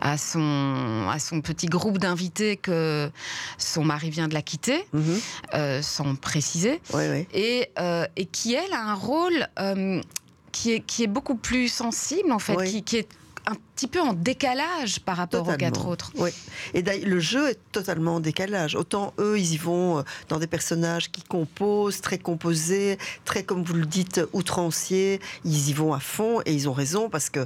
à, 0.00 0.18
son, 0.18 1.08
à 1.10 1.18
son 1.18 1.40
petit 1.40 1.66
groupe 1.66 1.98
d'invités 1.98 2.56
que 2.56 3.10
son 3.58 3.84
mari 3.84 4.10
vient 4.10 4.28
de 4.28 4.34
la 4.34 4.42
quitter, 4.42 4.84
Mhm. 4.92 5.20
sans 5.82 6.14
préciser 6.16 6.80
et, 7.34 7.70
et 8.16 8.26
qui, 8.26 8.54
elle, 8.54 8.72
a 8.72 8.82
un 8.82 8.94
rôle 8.94 9.46
qui, 10.52 10.72
est, 10.72 10.80
qui 10.80 11.02
est 11.02 11.08
beaucoup 11.08 11.34
plus 11.36 11.68
sensible, 11.68 12.30
en 12.32 12.38
fait, 12.38 12.54
Oui. 12.56 12.70
qui, 12.70 12.82
qui 12.82 12.96
est 12.98 13.08
un 13.46 13.56
petit 13.74 13.88
peu 13.88 14.00
en 14.00 14.12
décalage 14.12 15.00
par 15.00 15.16
rapport 15.16 15.48
aux 15.48 15.56
quatre 15.56 15.88
autres. 15.88 16.12
Oui. 16.16 16.30
Et 16.74 16.82
le 16.82 17.18
jeu 17.18 17.48
est 17.50 17.58
totalement 17.72 18.16
en 18.16 18.20
décalage. 18.20 18.76
Autant 18.76 19.14
eux, 19.18 19.36
ils 19.36 19.54
y 19.54 19.56
vont 19.56 19.98
euh, 19.98 20.02
dans 20.28 20.38
des 20.38 20.46
personnages 20.46 21.10
qui 21.10 21.22
composent, 21.22 22.00
très 22.00 22.18
composés, 22.18 22.98
très, 23.24 23.42
comme 23.42 23.64
vous 23.64 23.74
le 23.74 23.84
dites, 23.86 24.20
outranciers. 24.32 25.18
Ils 25.44 25.70
y 25.70 25.72
vont 25.72 25.92
à 25.92 25.98
fond 25.98 26.40
et 26.46 26.52
ils 26.54 26.68
ont 26.68 26.72
raison 26.72 27.08
parce 27.10 27.30
que 27.30 27.44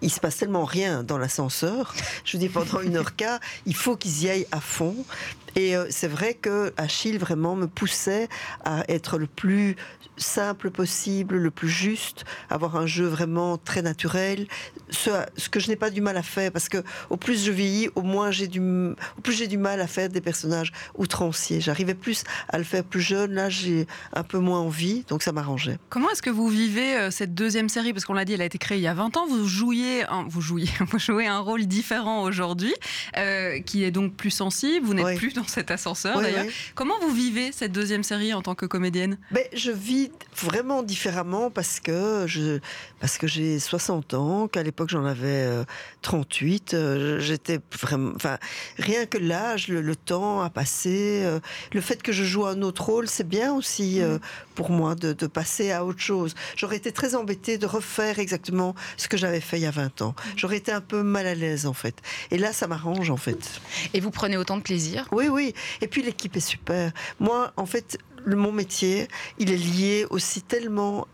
il 0.00 0.10
se 0.10 0.18
passe 0.18 0.38
tellement 0.38 0.64
rien 0.64 1.04
dans 1.04 1.18
l'ascenseur. 1.18 1.94
Je 2.24 2.32
vous 2.36 2.38
dis, 2.40 2.48
pendant 2.48 2.80
une 2.80 2.96
heure 2.96 3.14
quart, 3.14 3.38
il 3.66 3.76
faut 3.76 3.96
qu'ils 3.96 4.24
y 4.24 4.30
aillent 4.30 4.48
à 4.50 4.60
fond. 4.60 4.96
Et 5.56 5.76
euh, 5.76 5.86
c'est 5.90 6.08
vrai 6.08 6.34
que 6.34 6.72
Achille 6.76 7.18
vraiment 7.18 7.56
me 7.56 7.66
poussait 7.66 8.28
à 8.64 8.84
être 8.88 9.18
le 9.18 9.26
plus 9.26 9.76
simple 10.16 10.70
possible, 10.70 11.36
le 11.36 11.50
plus 11.50 11.68
juste, 11.68 12.24
avoir 12.50 12.76
un 12.76 12.86
jeu 12.86 13.06
vraiment 13.06 13.58
très 13.58 13.82
naturel, 13.82 14.46
ce, 14.90 15.10
ce 15.36 15.48
que 15.48 15.58
je 15.58 15.68
n'ai 15.68 15.76
pas 15.76 15.90
du 15.90 16.00
mal 16.00 16.16
à 16.16 16.22
faire 16.22 16.52
parce 16.52 16.68
que 16.68 16.82
au 17.10 17.16
plus 17.16 17.44
je 17.44 17.50
vieillis, 17.50 17.88
au 17.94 18.02
moins 18.02 18.30
j'ai 18.30 18.46
du, 18.46 18.60
au 18.60 19.20
plus 19.22 19.32
j'ai 19.32 19.46
du 19.46 19.58
mal 19.58 19.80
à 19.80 19.86
faire 19.86 20.08
des 20.08 20.20
personnages 20.20 20.72
outranciers. 20.96 21.60
J'arrivais 21.60 21.94
plus 21.94 22.24
à 22.48 22.58
le 22.58 22.64
faire 22.64 22.84
plus 22.84 23.00
jeune, 23.00 23.32
là 23.32 23.48
j'ai 23.48 23.86
un 24.12 24.22
peu 24.22 24.38
moins 24.38 24.60
envie, 24.60 25.04
donc 25.08 25.22
ça 25.22 25.32
m'arrangeait. 25.32 25.78
Comment 25.88 26.10
est-ce 26.10 26.22
que 26.22 26.30
vous 26.30 26.48
vivez 26.48 26.96
euh, 26.96 27.10
cette 27.10 27.34
deuxième 27.34 27.68
série? 27.68 27.92
Parce 27.92 28.04
qu'on 28.04 28.14
l'a 28.14 28.24
dit, 28.24 28.34
elle 28.34 28.42
a 28.42 28.46
été 28.46 28.58
créée 28.58 28.78
il 28.78 28.84
y 28.84 28.88
a 28.88 28.94
20 28.94 29.16
ans. 29.16 29.26
Vous 29.26 29.46
jouiez, 29.46 30.04
un, 30.04 30.24
vous 30.28 30.40
jouiez, 30.40 30.68
vous 30.90 30.98
jouez 30.98 31.26
un 31.26 31.40
rôle 31.40 31.66
différent 31.66 32.22
aujourd'hui, 32.22 32.74
euh, 33.16 33.60
qui 33.60 33.84
est 33.84 33.90
donc 33.90 34.14
plus 34.14 34.30
sensible. 34.30 34.84
Vous 34.86 34.94
n'êtes 34.94 35.18
plus 35.18 35.32
dans 35.32 35.41
cet 35.48 35.70
ascenseur 35.70 36.20
d'ailleurs. 36.20 36.46
Comment 36.74 36.98
vous 37.00 37.12
vivez 37.12 37.52
cette 37.52 37.72
deuxième 37.72 38.02
série 38.02 38.34
en 38.34 38.42
tant 38.42 38.54
que 38.54 38.66
comédienne? 38.66 39.18
Ben, 39.30 39.44
je 39.54 39.70
vis 39.70 40.10
vraiment 40.36 40.82
différemment 40.82 41.50
parce 41.50 41.80
que 41.80 42.24
je 42.26 42.58
parce 43.00 43.18
que 43.18 43.26
j'ai 43.26 43.58
60 43.58 44.14
ans, 44.14 44.48
qu'à 44.48 44.62
l'époque 44.62 44.90
j'en 44.90 45.04
avais 45.04 45.48
38. 46.02 46.74
Euh, 46.74 46.92
euh, 46.92 47.20
j'étais 47.20 47.60
vraiment, 47.80 48.12
enfin 48.14 48.38
rien 48.78 49.06
que 49.06 49.18
l'âge, 49.18 49.68
le, 49.68 49.96
temps 49.96 50.40
a 50.42 50.50
passé. 50.50 51.22
Euh, 51.24 51.40
le 51.72 51.80
fait 51.80 52.02
que 52.02 52.12
je 52.12 52.24
joue 52.24 52.46
un 52.46 52.62
autre 52.62 52.84
rôle, 52.84 53.08
c'est 53.08 53.26
bien 53.26 53.52
aussi 53.54 54.00
mm. 54.00 54.18
pour 54.54 54.70
moi 54.70 54.94
de, 54.94 55.12
de, 55.12 55.26
passer 55.26 55.70
à 55.70 55.84
autre 55.84 56.00
chose. 56.00 56.34
J'aurais 56.56 56.76
été 56.76 56.92
très 56.92 57.14
embêtée 57.14 57.58
de 57.58 57.66
refaire 57.66 58.18
exactement 58.18 58.74
ce 58.96 59.08
que 59.08 59.16
j'avais 59.16 59.40
fait 59.40 59.58
il 59.58 59.62
y 59.62 59.66
a 59.66 59.70
20 59.70 60.02
ans. 60.02 60.10
Mm. 60.10 60.30
J'aurais 60.36 60.56
été 60.56 60.72
un 60.72 60.80
peu 60.80 61.02
mal 61.02 61.26
à 61.26 61.34
l'aise 61.34 61.66
en 61.66 61.72
fait. 61.72 61.96
Et 62.30 62.38
là, 62.38 62.52
ça 62.52 62.66
m'arrange 62.66 63.10
en 63.10 63.16
fait. 63.16 63.60
Et 63.94 64.00
vous 64.00 64.10
prenez 64.10 64.36
autant 64.36 64.56
de 64.56 64.62
plaisir? 64.62 65.08
Oui, 65.12 65.28
oui. 65.32 65.54
Et 65.80 65.88
puis 65.88 66.02
l'équipe 66.02 66.36
est 66.36 66.40
super. 66.40 66.92
Moi, 67.20 67.52
en 67.56 67.66
fait, 67.66 67.98
mon 68.26 68.52
métier, 68.52 69.08
il 69.38 69.50
est 69.50 69.56
lié 69.56 70.06
aussi 70.10 70.42
tellement 70.42 71.06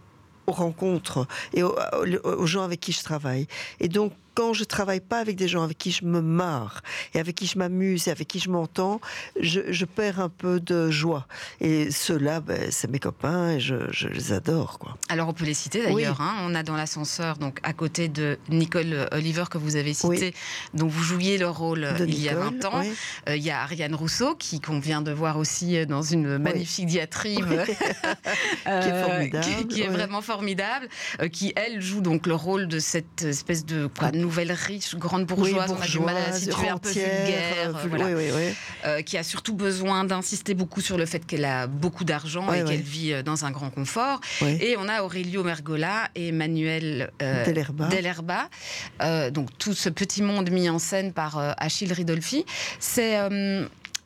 aux 0.47 0.53
rencontres 0.53 1.27
et 1.53 1.63
aux, 1.63 1.77
aux, 2.25 2.47
gens 2.47 2.63
avec 2.63 2.81
qui 2.81 2.93
je 2.93 3.03
travaille. 3.03 3.47
Et 3.81 3.89
donc, 3.89 4.13
quand 4.39 4.53
je 4.53 4.63
travaille 4.63 5.01
pas 5.01 5.19
avec 5.19 5.35
des 5.35 5.49
gens 5.49 5.65
avec 5.65 5.79
qui 5.79 5.91
je 5.91 6.05
me 6.05 6.21
marre 6.23 6.83
et 7.13 7.19
avec 7.19 7.35
qui 7.35 7.49
je 7.49 7.59
m'amuse 7.59 8.07
et 8.07 8.13
avec 8.13 8.29
qui 8.29 8.39
je 8.39 8.51
m'entends, 8.51 9.01
je, 9.41 9.85
perds 9.85 10.21
un 10.21 10.29
peu 10.29 10.61
de 10.61 10.93
joie. 10.93 11.27
Et 11.61 11.91
ceux-là, 11.91 12.39
ben, 12.39 12.71
c'est 12.71 12.89
mes 12.89 13.01
copains 13.01 13.55
et 13.55 13.59
je, 13.59 14.07
les 14.07 14.33
adore. 14.33 14.79
Quoi. 14.79 14.97
Alors 15.09 15.29
on 15.29 15.33
peut 15.33 15.45
les 15.45 15.55
citer 15.55 15.83
d'ailleurs. 15.83 16.21
Hein. 16.21 16.37
On 16.43 16.55
a 16.55 16.63
dans 16.63 16.77
l'ascenseur, 16.77 17.39
donc 17.39 17.59
à 17.65 17.73
côté 17.73 18.07
de 18.07 18.39
Nicole 18.49 19.09
Oliver 19.11 19.43
que 19.51 19.59
vous 19.59 19.75
avez 19.75 19.93
cité, 19.93 20.33
dont 20.73 20.87
vous 20.87 21.03
jouiez 21.03 21.37
le 21.37 21.49
rôle 21.49 21.83
euh, 21.83 22.07
il 22.07 22.21
y 22.21 22.29
a 22.29 22.37
20 22.37 22.65
ans. 22.67 22.83
Euh, 23.29 23.37
il 23.37 23.43
y 23.43 23.51
a 23.51 23.63
Ariane 23.63 23.97
Rousseau 23.97 24.37
qui 24.37 24.61
qu'on 24.61 24.79
vient 24.79 25.03
de 25.03 25.11
voir 25.11 25.37
aussi 25.37 25.77
euh, 25.77 25.85
dans 25.85 26.03
une 26.03 26.39
magnifique 26.39 26.87
diatribe 26.87 27.45
qui 27.67 28.71
est 28.71 29.03
formidable, 29.03 29.67
qui, 29.69 29.83
est 29.83 29.89
vraiment 29.89 30.23
formidable, 30.23 30.89
qui 31.33 31.53
elle 31.57 31.83
joue 31.83 32.03
donc 32.03 32.29
le 32.29 32.37
rôle 32.37 32.69
de 32.69 32.79
cette 32.79 33.23
espèce 33.23 33.67
de 33.67 33.89
quoi, 33.89 34.13
nouvelle 34.29 34.53
riche, 34.53 34.95
grande 34.97 35.25
bourgeoise, 35.25 35.71
on 35.71 35.81
a 35.81 35.87
du 35.87 36.01
mal 36.01 36.17
à 36.17 36.29
un 36.29 36.79
peu 36.79 36.91
vulgaire, 36.91 37.75
euh, 37.75 38.53
euh, 38.85 39.03
qui 39.03 39.17
a 39.17 39.23
surtout 39.23 39.55
besoin 39.55 40.05
d'insister 40.05 40.53
beaucoup 40.53 40.83
sur 40.83 40.99
le 40.99 41.07
fait 41.07 41.21
qu'elle 41.21 41.47
a 41.47 41.67
beaucoup 41.67 42.05
d'argent 42.05 42.53
et 42.53 42.63
qu'elle 42.63 42.83
vit 42.83 43.15
euh, 43.15 43.23
dans 43.23 43.47
un 43.47 43.51
grand 43.51 43.71
confort. 43.71 44.21
Et 44.43 44.77
on 44.79 44.87
a 44.87 45.03
Aurelio 45.03 45.43
Mergola 45.45 46.11
et 46.15 46.29
Emmanuel 46.29 47.11
Delerba. 47.21 48.51
donc 49.31 49.49
tout 49.59 49.73
ce 49.73 49.89
petit 49.89 50.23
monde 50.23 50.51
mis 50.51 50.69
en 50.69 50.79
scène 50.79 51.13
par 51.13 51.39
Achille 51.57 51.93
Ridolfi. 51.93 52.45
C'est 52.81 53.17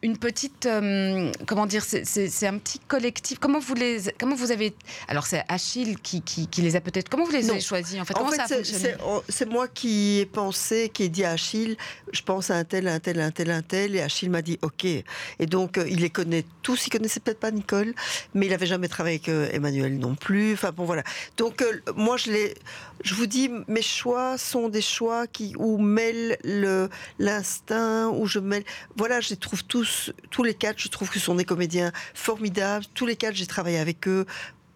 une 0.03 0.19
petite, 0.19 0.67
euh, 0.67 1.31
comment 1.47 1.67
dire, 1.67 1.85
c'est 1.85 2.47
un 2.47 2.59
petit 2.59 2.81
collectif. 2.81 3.39
Comment 3.39 3.61
vous 3.61 3.75
les, 3.75 4.01
comment 4.19 4.35
vous 4.35 4.51
avez, 4.51 4.75
alors 5.07 5.27
c'est 5.27 5.45
Achille 5.49 5.97
qui, 5.97 6.23
qui, 6.23 6.61
les 6.61 6.75
a 6.75 6.81
peut-être. 6.81 7.09
Comment 7.09 7.25
vous 7.25 7.33
les 7.33 7.49
avez 7.49 7.61
choisis 7.61 8.01
en 8.01 8.05
fait? 8.05 8.15
Comment 8.15 8.33
ça 8.33 8.47
C'est 9.29 9.49
moi 9.49 9.69
qui 9.69 10.19
ai 10.19 10.27
pensé, 10.27 10.91
qui 10.93 11.05
ai 11.05 11.09
dit 11.09 11.25
à 11.25 11.31
Achille, 11.33 11.77
je 12.13 12.23
pense 12.23 12.51
à 12.51 12.57
un 12.57 12.65
tel, 12.65 12.89
un 12.89 12.99
tel, 12.99 13.21
un 13.21 13.31
tel, 13.31 13.51
un 13.51 13.63
tel, 13.63 13.95
et 13.95 14.01
Achille 14.01 14.29
m'a 14.29 14.43
dit 14.43 14.59
OK. 14.63 14.85
Et 14.85 15.05
donc 15.47 15.79
euh, 15.79 15.87
il 15.89 16.01
les 16.01 16.11
connaît 16.11 16.45
tous. 16.63 16.87
Il 16.89 16.91
connaissait 16.91 17.21
peut-être 17.21 17.41
pas 17.41 17.53
Nicole, 17.53 17.95
mais 18.35 18.47
il 18.47 18.53
avait 18.53 18.67
jamais 18.67 18.89
travaillé 18.89 19.17
avec 19.17 19.29
euh, 19.29 19.49
Emmanuel 19.53 19.99
non 19.99 20.17
plus. 20.17 20.55
Enfin 20.55 20.73
bon 20.73 20.85
voilà. 20.85 21.05
Donc 21.37 21.65
moi 21.95 22.17
je 22.17 22.33
les, 22.33 22.55
je 23.05 23.15
vous 23.15 23.27
dis, 23.27 23.51
mes 23.69 23.83
choix 23.83 24.37
sont 24.37 24.69
des 24.69 24.83
choix 24.83 25.29
qui 25.29 25.55
où 25.59 25.79
mêlent 25.79 26.39
le 26.43 26.89
l'instinct, 27.21 28.09
où 28.09 28.27
je 28.27 28.41
mêle. 28.41 28.65
Voilà, 28.97 29.21
je 29.21 29.31
les 29.31 29.37
trouve 29.37 29.63
tous 29.65 29.92
tous, 30.31 30.43
les 30.43 30.55
quatre, 30.55 30.79
je 30.79 30.89
trouve 30.89 31.09
que 31.09 31.19
ce 31.19 31.27
sont 31.27 31.35
des 31.35 31.45
comédiens 31.45 31.93
formidables. 32.15 32.85
Tous 32.95 33.07
les 33.07 33.17
quatre, 33.17 33.35
j'ai 33.35 33.47
travaillé 33.47 33.79
avec 33.79 34.09
eux 34.09 34.27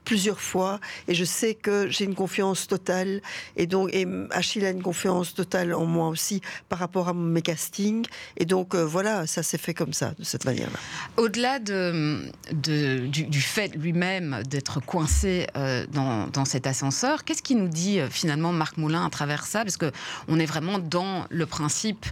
plusieurs 0.07 0.41
fois 0.41 0.79
et 1.09 1.15
je 1.15 1.25
sais 1.25 1.55
que 1.55 1.91
j'ai 1.91 2.05
une 2.05 2.15
confiance 2.15 2.69
totale 2.69 3.21
et 3.57 3.67
donc 3.67 3.91
et 3.93 4.07
Achille 4.31 4.65
a 4.65 4.71
une 4.71 4.83
confiance 4.83 5.35
totale 5.35 5.75
en 5.75 5.85
moi 5.85 6.09
aussi 6.09 6.41
par 6.69 6.79
rapport 6.79 7.09
à 7.09 7.13
mes 7.13 7.43
castings 7.43 8.07
et 8.37 8.45
donc 8.45 8.75
euh, 8.75 8.85
voilà 8.85 9.27
ça 9.27 9.43
s'est 9.43 9.59
fait 9.59 9.75
comme 9.75 9.93
ça 9.93 10.15
de 10.17 10.25
cette 10.25 10.45
manière-là. 10.45 10.79
Au-delà 11.17 11.59
de, 11.59 12.31
du, 12.53 13.41
fait 13.41 13.75
lui-même 13.75 14.43
d'être 14.49 14.81
coincé 14.81 15.49
euh, 15.57 15.85
dans, 15.93 16.29
dans, 16.29 16.45
cet 16.45 16.69
ascenseur, 16.69 17.25
qu'est-ce 17.25 17.43
qui 17.43 17.57
nous 17.57 17.69
dit 17.69 17.99
euh, 17.99 18.09
finalement 18.09 18.53
Marc 18.53 18.77
Moulin 18.77 19.05
à 19.05 19.11
travers 19.11 19.45
ça? 19.45 19.65
Parce 19.65 19.77
que 19.77 19.91
on 20.29 20.39
est 20.39 20.47
vraiment 20.47 20.79
dans 20.79 21.27
le 21.31 21.47
principe 21.47 22.07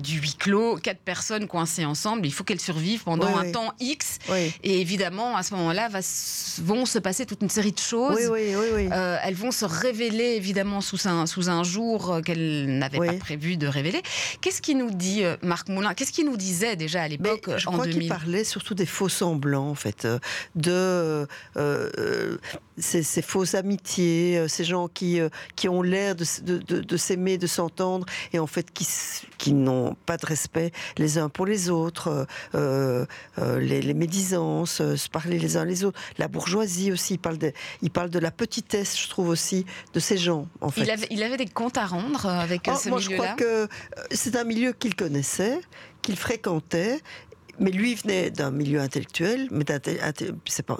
du 0.00 0.18
huis 0.18 0.36
clos, 0.38 0.76
quatre 0.76 1.00
personnes 1.00 1.46
coincées 1.46 1.86
ensemble, 1.86 2.26
il 2.26 2.32
faut 2.32 2.44
qu'elles 2.44 2.60
survivent 2.60 3.04
pendant 3.04 3.34
un 3.38 3.50
temps 3.50 3.72
X 3.80 4.18
et 4.28 4.80
évidemment 4.80 5.34
à 5.34 5.42
ce 5.42 5.54
moment-là 5.54 5.88
vont 6.58 6.84
se 6.84 6.98
passer 6.98 7.21
toute 7.26 7.42
une 7.42 7.48
série 7.48 7.72
de 7.72 7.78
choses. 7.78 8.28
Oui, 8.30 8.54
oui, 8.54 8.88
euh, 8.92 9.16
elles 9.22 9.34
vont 9.34 9.50
se 9.50 9.64
révéler 9.64 10.34
évidemment 10.36 10.80
sous 10.80 11.08
un, 11.08 11.26
sous 11.26 11.48
un 11.48 11.62
jour 11.62 12.10
euh, 12.10 12.20
qu'elles 12.20 12.78
n'avaient 12.78 12.98
pas 12.98 13.12
prévu 13.14 13.56
de 13.56 13.66
révéler. 13.66 14.02
Qu'est-ce 14.40 14.62
qui 14.62 14.74
nous 14.74 14.90
dit 14.90 15.24
euh, 15.24 15.36
Marc 15.42 15.68
Moulin 15.68 15.94
Qu'est-ce 15.94 16.12
qu'il 16.12 16.26
nous 16.26 16.36
disait 16.36 16.76
déjà 16.76 17.02
à 17.02 17.08
l'époque 17.08 17.50
Je 17.56 17.66
crois 17.66 17.86
qu'il 17.86 18.08
parlait 18.08 18.44
surtout 18.44 18.74
des 18.74 18.86
faux 18.86 19.08
semblants 19.08 19.68
en 19.68 19.74
fait, 19.74 20.06
de 20.54 21.26
ces, 22.78 23.22
fausses 23.22 23.54
amitiés, 23.54 24.46
ces 24.48 24.64
gens 24.64 24.88
qui, 24.88 25.20
qui 25.56 25.68
ont 25.68 25.82
l'air 25.82 26.14
de, 26.14 26.24
de, 26.42 26.80
de, 26.80 26.96
s'aimer, 26.96 27.38
de 27.38 27.46
s'entendre 27.46 28.06
et 28.32 28.38
en 28.38 28.46
fait 28.46 28.72
qui, 28.72 28.86
qui 29.38 29.52
n'ont 29.52 29.94
pas 30.06 30.16
de 30.16 30.26
respect 30.26 30.72
les 30.98 31.18
uns 31.18 31.28
pour 31.28 31.46
les 31.46 31.70
autres, 31.70 32.26
les, 32.54 33.82
les 33.82 33.94
médisances, 33.94 34.76
se 34.76 35.08
parler 35.08 35.38
les 35.38 35.56
uns 35.56 35.64
les 35.64 35.84
autres, 35.84 35.98
la 36.18 36.28
bourgeoisie 36.28 36.92
aussi 36.92 37.11
il 37.12 37.18
parle, 37.18 37.38
de, 37.38 37.52
il 37.82 37.90
parle 37.90 38.10
de 38.10 38.18
la 38.18 38.30
petitesse, 38.30 38.98
je 39.00 39.08
trouve 39.08 39.28
aussi, 39.28 39.66
de 39.94 40.00
ces 40.00 40.18
gens. 40.18 40.46
En 40.60 40.70
fait. 40.70 40.82
il, 40.82 40.90
avait, 40.90 41.06
il 41.10 41.22
avait 41.22 41.36
des 41.36 41.46
comptes 41.46 41.78
à 41.78 41.86
rendre 41.86 42.26
avec 42.26 42.62
oh, 42.68 42.74
ce 42.76 42.88
moi, 42.88 42.98
milieu-là 42.98 43.16
Moi, 43.16 43.26
je 43.28 43.34
crois 43.34 43.46
que 43.46 43.64
euh, 43.64 44.04
c'est 44.10 44.36
un 44.36 44.44
milieu 44.44 44.72
qu'il 44.72 44.94
connaissait, 44.94 45.60
qu'il 46.02 46.16
fréquentait, 46.16 47.00
mais 47.58 47.70
lui 47.70 47.94
venait 47.94 48.30
d'un 48.30 48.50
milieu 48.50 48.80
intellectuel, 48.80 49.48
mais 49.50 49.64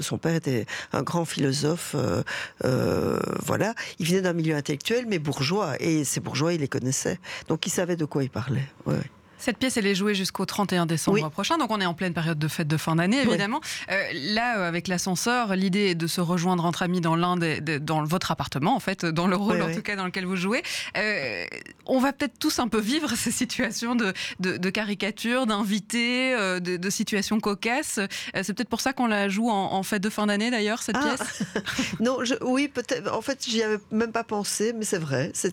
son 0.01 0.19
père 0.19 0.35
était 0.35 0.67
un 0.93 1.03
grand 1.03 1.25
philosophe, 1.25 1.95
euh, 1.95 2.23
euh, 2.65 3.19
voilà. 3.41 3.75
Il 3.99 4.07
venait 4.07 4.23
d'un 4.23 4.33
milieu 4.33 4.57
intellectuel, 4.57 5.07
mais 5.07 5.19
bourgeois, 5.19 5.75
et 5.81 6.05
ces 6.05 6.21
bourgeois, 6.21 6.55
il 6.55 6.61
les 6.61 6.69
connaissait, 6.69 7.19
donc 7.49 7.67
il 7.67 7.71
savait 7.71 7.97
de 7.97 8.05
quoi 8.05 8.25
il 8.25 8.31
parlait. 8.31 8.67
Ouais. 8.87 8.97
Cette 9.43 9.59
pièce, 9.59 9.77
elle 9.77 9.89
est 9.89 9.97
jouée 9.97 10.15
jusqu'au 10.15 10.47
31 10.47 10.87
décembre 10.87 11.29
prochain, 11.29 11.59
donc 11.59 11.73
on 11.73 11.81
est 11.81 11.87
en 11.87 11.95
pleine 11.95 12.15
période 12.15 12.39
de 12.39 12.47
fête 12.47 12.69
de 12.69 12.77
fin 12.77 12.95
d'année, 12.95 13.23
évidemment. 13.23 13.61
Euh, 13.91 14.01
là, 14.15 14.59
euh, 14.59 14.69
avec 14.69 14.87
l'ascenseur, 14.87 15.57
l'idée 15.57 15.87
est 15.87 15.95
de 15.97 16.07
se 16.07 16.21
rejoindre 16.21 16.65
entre 16.65 16.83
amis 16.83 17.01
dans 17.01 17.17
l'un 17.17 17.37
des, 17.37 17.61
dans 17.61 18.05
votre 18.05 18.31
appartement, 18.31 18.77
en 18.77 18.79
fait, 18.79 19.05
dans 19.05 19.27
le 19.27 19.35
rôle 19.35 19.61
en 19.61 19.75
tout 19.75 19.83
cas 19.83 19.97
dans 19.97 20.05
lequel 20.05 20.27
vous 20.27 20.37
jouez. 20.37 20.63
Euh, 20.97 21.45
on 21.87 21.99
va 21.99 22.13
peut-être 22.13 22.39
tous 22.39 22.61
un 22.61 22.69
peu 22.69 22.79
vivre 22.79 23.17
ces 23.17 23.33
situations 23.33 23.97
de, 23.97 24.13
de, 24.39 24.71
caricature, 24.71 25.47
d'invités, 25.47 26.37
de, 26.61 26.91
situations 26.91 27.41
cocasses. 27.41 27.99
C'est 28.43 28.55
peut-être 28.55 28.69
pour 28.69 28.81
ça 28.81 28.93
qu'on 28.93 29.09
la 29.09 29.29
joue 29.29 29.51
en, 29.51 29.83
fête 29.83 30.05
de 30.05 30.11
fin 30.11 30.27
d'année, 30.27 30.53
d'ailleurs, 30.53 30.85
cette 30.85 30.99
ah. 31.01 31.17
pièce. 31.17 31.43
non, 32.01 32.19
oui, 32.43 32.69
peut-être. 32.69 33.13
En 33.13 33.23
fait, 33.23 33.45
j'y 33.45 33.61
avais 33.65 33.81
même 33.91 34.13
pas 34.13 34.23
pensé, 34.23 34.73
mais 34.73 34.85
c'est 34.85 34.99
vrai. 34.99 35.33
C'est 35.35 35.53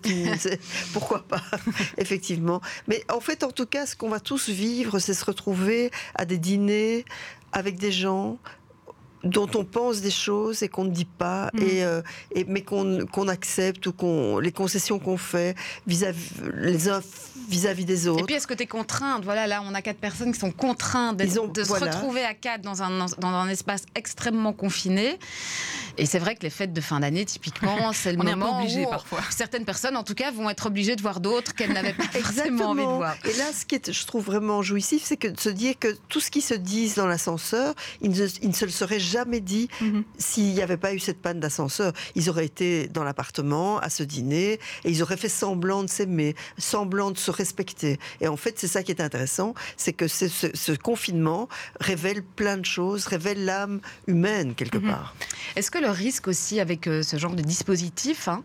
pourquoi 0.93 1.23
pas, 1.27 1.41
effectivement. 1.97 2.61
Mais 2.87 3.03
en 3.11 3.19
fait, 3.19 3.43
en 3.43 3.49
tout 3.49 3.65
cas 3.65 3.78
ce 3.85 3.95
qu'on 3.95 4.09
va 4.09 4.19
tous 4.19 4.49
vivre, 4.49 4.99
c'est 4.99 5.13
se 5.13 5.25
retrouver 5.25 5.91
à 6.15 6.25
des 6.25 6.37
dîners 6.37 7.05
avec 7.51 7.77
des 7.77 7.91
gens 7.91 8.37
dont 9.25 9.49
on 9.55 9.65
pense 9.65 9.99
des 9.99 10.11
choses 10.11 10.63
et 10.63 10.69
qu'on 10.69 10.85
ne 10.85 10.91
dit 10.91 11.03
pas, 11.03 11.49
Mm. 11.53 11.59
et, 11.61 11.83
euh, 11.83 12.01
et- 12.33 12.45
mais 12.45 12.61
qu'on 12.63 13.27
accepte 13.27 13.85
ou 13.87 13.91
qu'on 13.91 14.39
les 14.39 14.53
concessions 14.53 14.97
qu'on 14.97 15.17
fait 15.17 15.57
vis-à-vis 15.87 16.29
les 16.53 16.87
uns 16.87 17.01
vis-à-vis 17.49 17.83
des 17.83 18.05
Et 18.05 18.09
autres. 18.09 18.25
puis, 18.27 18.35
est-ce 18.35 18.45
que 18.47 18.53
tu 18.53 18.63
es 18.63 18.67
contrainte? 18.67 19.23
Voilà, 19.25 19.47
là, 19.47 19.61
on 19.65 19.73
a 19.73 19.81
quatre 19.81 19.97
personnes 19.99 20.31
qui 20.31 20.39
sont 20.39 20.51
contraintes 20.51 21.19
ont- 21.39 21.47
de 21.47 21.63
se 21.63 21.73
retrouver 21.73 22.23
à 22.23 22.33
quatre 22.35 22.61
dans 22.61 22.81
un, 22.83 23.07
dans 23.17 23.27
un 23.27 23.49
espace 23.49 23.83
extrêmement 23.95 24.53
confiné. 24.53 25.17
Et 25.99 26.05
c'est 26.05 26.19
vrai 26.19 26.35
que 26.35 26.43
les 26.43 26.49
fêtes 26.49 26.73
de 26.73 26.81
fin 26.81 26.99
d'année, 27.01 27.25
typiquement, 27.25 27.91
c'est 27.93 28.13
le 28.13 28.19
On 28.19 28.23
est 28.27 28.31
un 28.31 28.33
peu 28.33 28.39
moment 28.39 28.63
où 28.63 28.89
parfois. 28.89 29.19
certaines 29.29 29.65
personnes, 29.65 29.97
en 29.97 30.03
tout 30.03 30.13
cas, 30.15 30.31
vont 30.31 30.49
être 30.49 30.65
obligées 30.67 30.95
de 30.95 31.01
voir 31.01 31.19
d'autres 31.19 31.53
qu'elles 31.53 31.73
n'avaient 31.73 31.93
pas 31.93 32.03
forcément 32.11 32.69
envie 32.69 32.81
de 32.81 32.87
voir. 32.87 33.15
Et 33.25 33.33
là, 33.33 33.45
ce 33.53 33.65
qui 33.65 33.75
est, 33.75 33.91
je 33.91 34.05
trouve 34.05 34.23
vraiment 34.25 34.61
jouissif, 34.61 35.03
c'est 35.05 35.17
que 35.17 35.27
de 35.27 35.39
se 35.39 35.49
dire 35.49 35.75
que 35.79 35.95
tout 36.07 36.19
ce 36.19 36.31
qui 36.31 36.41
se 36.41 36.53
dit 36.53 36.91
dans 36.95 37.05
l'ascenseur, 37.07 37.73
il 38.01 38.11
ne, 38.11 38.27
se 38.53 38.65
le 38.65 38.71
serait 38.71 38.99
jamais 38.99 39.41
dit 39.41 39.67
Mhm. 39.81 40.03
s'il 40.17 40.53
n'y 40.53 40.61
avait 40.61 40.77
pas 40.77 40.93
eu 40.93 40.99
cette 40.99 41.21
panne 41.21 41.39
d'ascenseur. 41.39 41.93
Ils 42.15 42.29
auraient 42.29 42.45
été 42.45 42.87
dans 42.87 43.03
l'appartement 43.03 43.79
à 43.79 43.89
ce 43.89 44.03
dîner 44.03 44.53
et 44.85 44.89
ils 44.91 45.03
auraient 45.03 45.17
fait 45.17 45.29
semblant 45.29 45.83
de 45.83 45.89
s'aimer, 45.89 46.35
semblant 46.57 47.11
de 47.11 47.17
se 47.17 47.31
respecter. 47.31 47.99
Et 48.21 48.27
en 48.27 48.37
fait, 48.37 48.57
c'est 48.57 48.67
ça 48.67 48.83
qui 48.83 48.91
est 48.91 49.01
intéressant, 49.01 49.53
c'est 49.77 49.93
que 49.93 50.07
ce, 50.07 50.27
ce 50.29 50.71
confinement 50.71 51.47
révèle 51.79 52.23
plein 52.23 52.57
de 52.57 52.65
choses, 52.65 53.05
révèle 53.07 53.45
l'âme 53.45 53.81
humaine 54.07 54.55
quelque 54.55 54.77
Mhm. 54.77 54.89
part. 54.91 55.15
Est-ce 55.55 55.71
que 55.71 55.77
le 55.79 55.88
risque 55.91 56.27
aussi 56.27 56.59
avec 56.59 56.87
euh, 56.87 57.03
ce 57.03 57.17
genre 57.17 57.35
de 57.35 57.41
dispositif, 57.41 58.27
hein, 58.27 58.43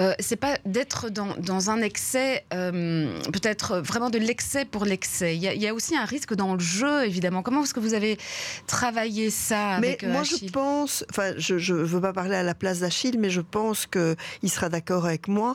euh, 0.00 0.12
c'est 0.18 0.36
pas 0.36 0.58
d'être 0.64 1.10
dans, 1.10 1.34
dans 1.38 1.70
un 1.70 1.80
excès, 1.82 2.44
euh, 2.52 3.20
peut-être 3.32 3.78
vraiment 3.78 4.10
de 4.10 4.18
l'excès 4.18 4.64
pour 4.64 4.84
l'excès 4.84 5.36
il 5.36 5.42
y, 5.42 5.48
a, 5.48 5.54
il 5.54 5.62
y 5.62 5.68
a 5.68 5.74
aussi 5.74 5.96
un 5.96 6.04
risque 6.04 6.34
dans 6.34 6.54
le 6.54 6.60
jeu, 6.60 7.04
évidemment. 7.04 7.42
Comment 7.42 7.62
est-ce 7.62 7.74
que 7.74 7.80
vous 7.80 7.94
avez 7.94 8.18
travaillé 8.66 9.30
ça 9.30 9.78
Mais 9.80 9.88
avec 9.88 10.04
euh, 10.04 10.12
moi, 10.12 10.22
je 10.22 10.50
pense, 10.50 11.04
enfin, 11.10 11.32
je 11.36 11.54
ne 11.54 11.82
veux 11.82 12.00
pas 12.00 12.12
parler 12.12 12.36
à 12.36 12.42
la 12.42 12.54
place 12.54 12.80
d'Achille, 12.80 13.18
mais 13.18 13.30
je 13.30 13.40
pense 13.40 13.86
qu'il 13.86 14.50
sera 14.50 14.68
d'accord 14.68 15.06
avec 15.06 15.28
moi. 15.28 15.54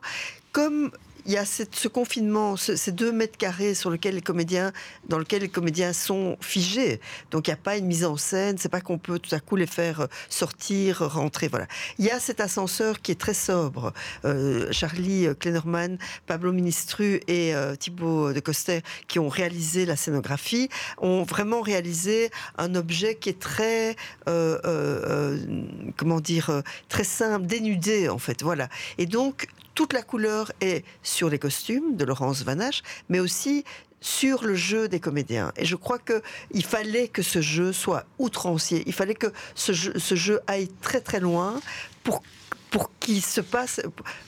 Comme 0.51 0.91
il 1.25 1.31
y 1.33 1.37
a 1.37 1.45
ce 1.45 1.87
confinement, 1.87 2.55
ce- 2.57 2.75
ces 2.75 2.91
deux 2.91 3.11
mètres 3.11 3.37
carrés 3.37 3.75
sur 3.75 3.89
lequel 3.89 4.15
les 4.15 4.21
comédiens, 4.21 4.71
dans 5.07 5.19
lesquels 5.19 5.41
les 5.41 5.49
comédiens 5.49 5.93
sont 5.93 6.37
figés. 6.41 6.99
Donc 7.31 7.47
il 7.47 7.51
n'y 7.51 7.55
a 7.55 7.57
pas 7.57 7.77
une 7.77 7.85
mise 7.85 8.05
en 8.05 8.17
scène, 8.17 8.57
c'est 8.57 8.69
pas 8.69 8.81
qu'on 8.81 8.97
peut 8.97 9.19
tout 9.19 9.33
à 9.35 9.39
coup 9.39 9.55
les 9.55 9.67
faire 9.67 10.07
sortir, 10.29 10.99
rentrer. 10.99 11.47
Voilà. 11.47 11.67
Il 11.99 12.05
y 12.05 12.09
a 12.09 12.19
cet 12.19 12.39
ascenseur 12.41 13.01
qui 13.01 13.11
est 13.11 13.19
très 13.19 13.33
sobre. 13.33 13.93
Euh, 14.25 14.71
Charlie 14.71 15.27
Kleinerman, 15.39 15.97
Pablo 16.27 16.51
Ministru 16.51 17.19
et 17.27 17.53
euh, 17.55 17.75
Thibaut 17.75 18.33
de 18.33 18.39
Coster, 18.39 18.81
qui 19.07 19.19
ont 19.19 19.29
réalisé 19.29 19.85
la 19.85 19.95
scénographie, 19.95 20.69
ont 20.99 21.23
vraiment 21.23 21.61
réalisé 21.61 22.29
un 22.57 22.75
objet 22.75 23.15
qui 23.15 23.29
est 23.29 23.39
très, 23.39 23.95
euh, 24.27 24.57
euh, 24.65 25.37
euh, 25.45 25.63
comment 25.97 26.19
dire, 26.19 26.49
euh, 26.49 26.61
très 26.89 27.03
simple, 27.03 27.45
dénudé 27.45 28.09
en 28.09 28.17
fait. 28.17 28.41
Voilà. 28.43 28.69
Et 28.97 29.05
donc 29.05 29.47
toute 29.75 29.93
la 29.93 30.01
couleur 30.01 30.51
est 30.61 30.83
sur 31.03 31.29
les 31.29 31.39
costumes 31.39 31.95
de 31.95 32.05
Laurence 32.05 32.43
Vanache, 32.43 32.81
mais 33.09 33.19
aussi 33.19 33.63
sur 34.03 34.43
le 34.43 34.55
jeu 34.55 34.87
des 34.87 34.99
comédiens. 34.99 35.51
Et 35.57 35.65
je 35.65 35.75
crois 35.75 35.99
que 35.99 36.21
il 36.51 36.65
fallait 36.65 37.07
que 37.07 37.21
ce 37.21 37.39
jeu 37.41 37.71
soit 37.71 38.05
outrancier. 38.17 38.83
Il 38.87 38.93
fallait 38.93 39.13
que 39.15 39.31
ce 39.53 39.73
jeu, 39.73 39.93
ce 39.99 40.15
jeu 40.15 40.39
aille 40.47 40.69
très 40.81 41.01
très 41.01 41.19
loin 41.19 41.59
pour 42.03 42.23
pour 42.71 42.89
qu'il 43.01 43.21
se 43.21 43.41
passe. 43.41 43.81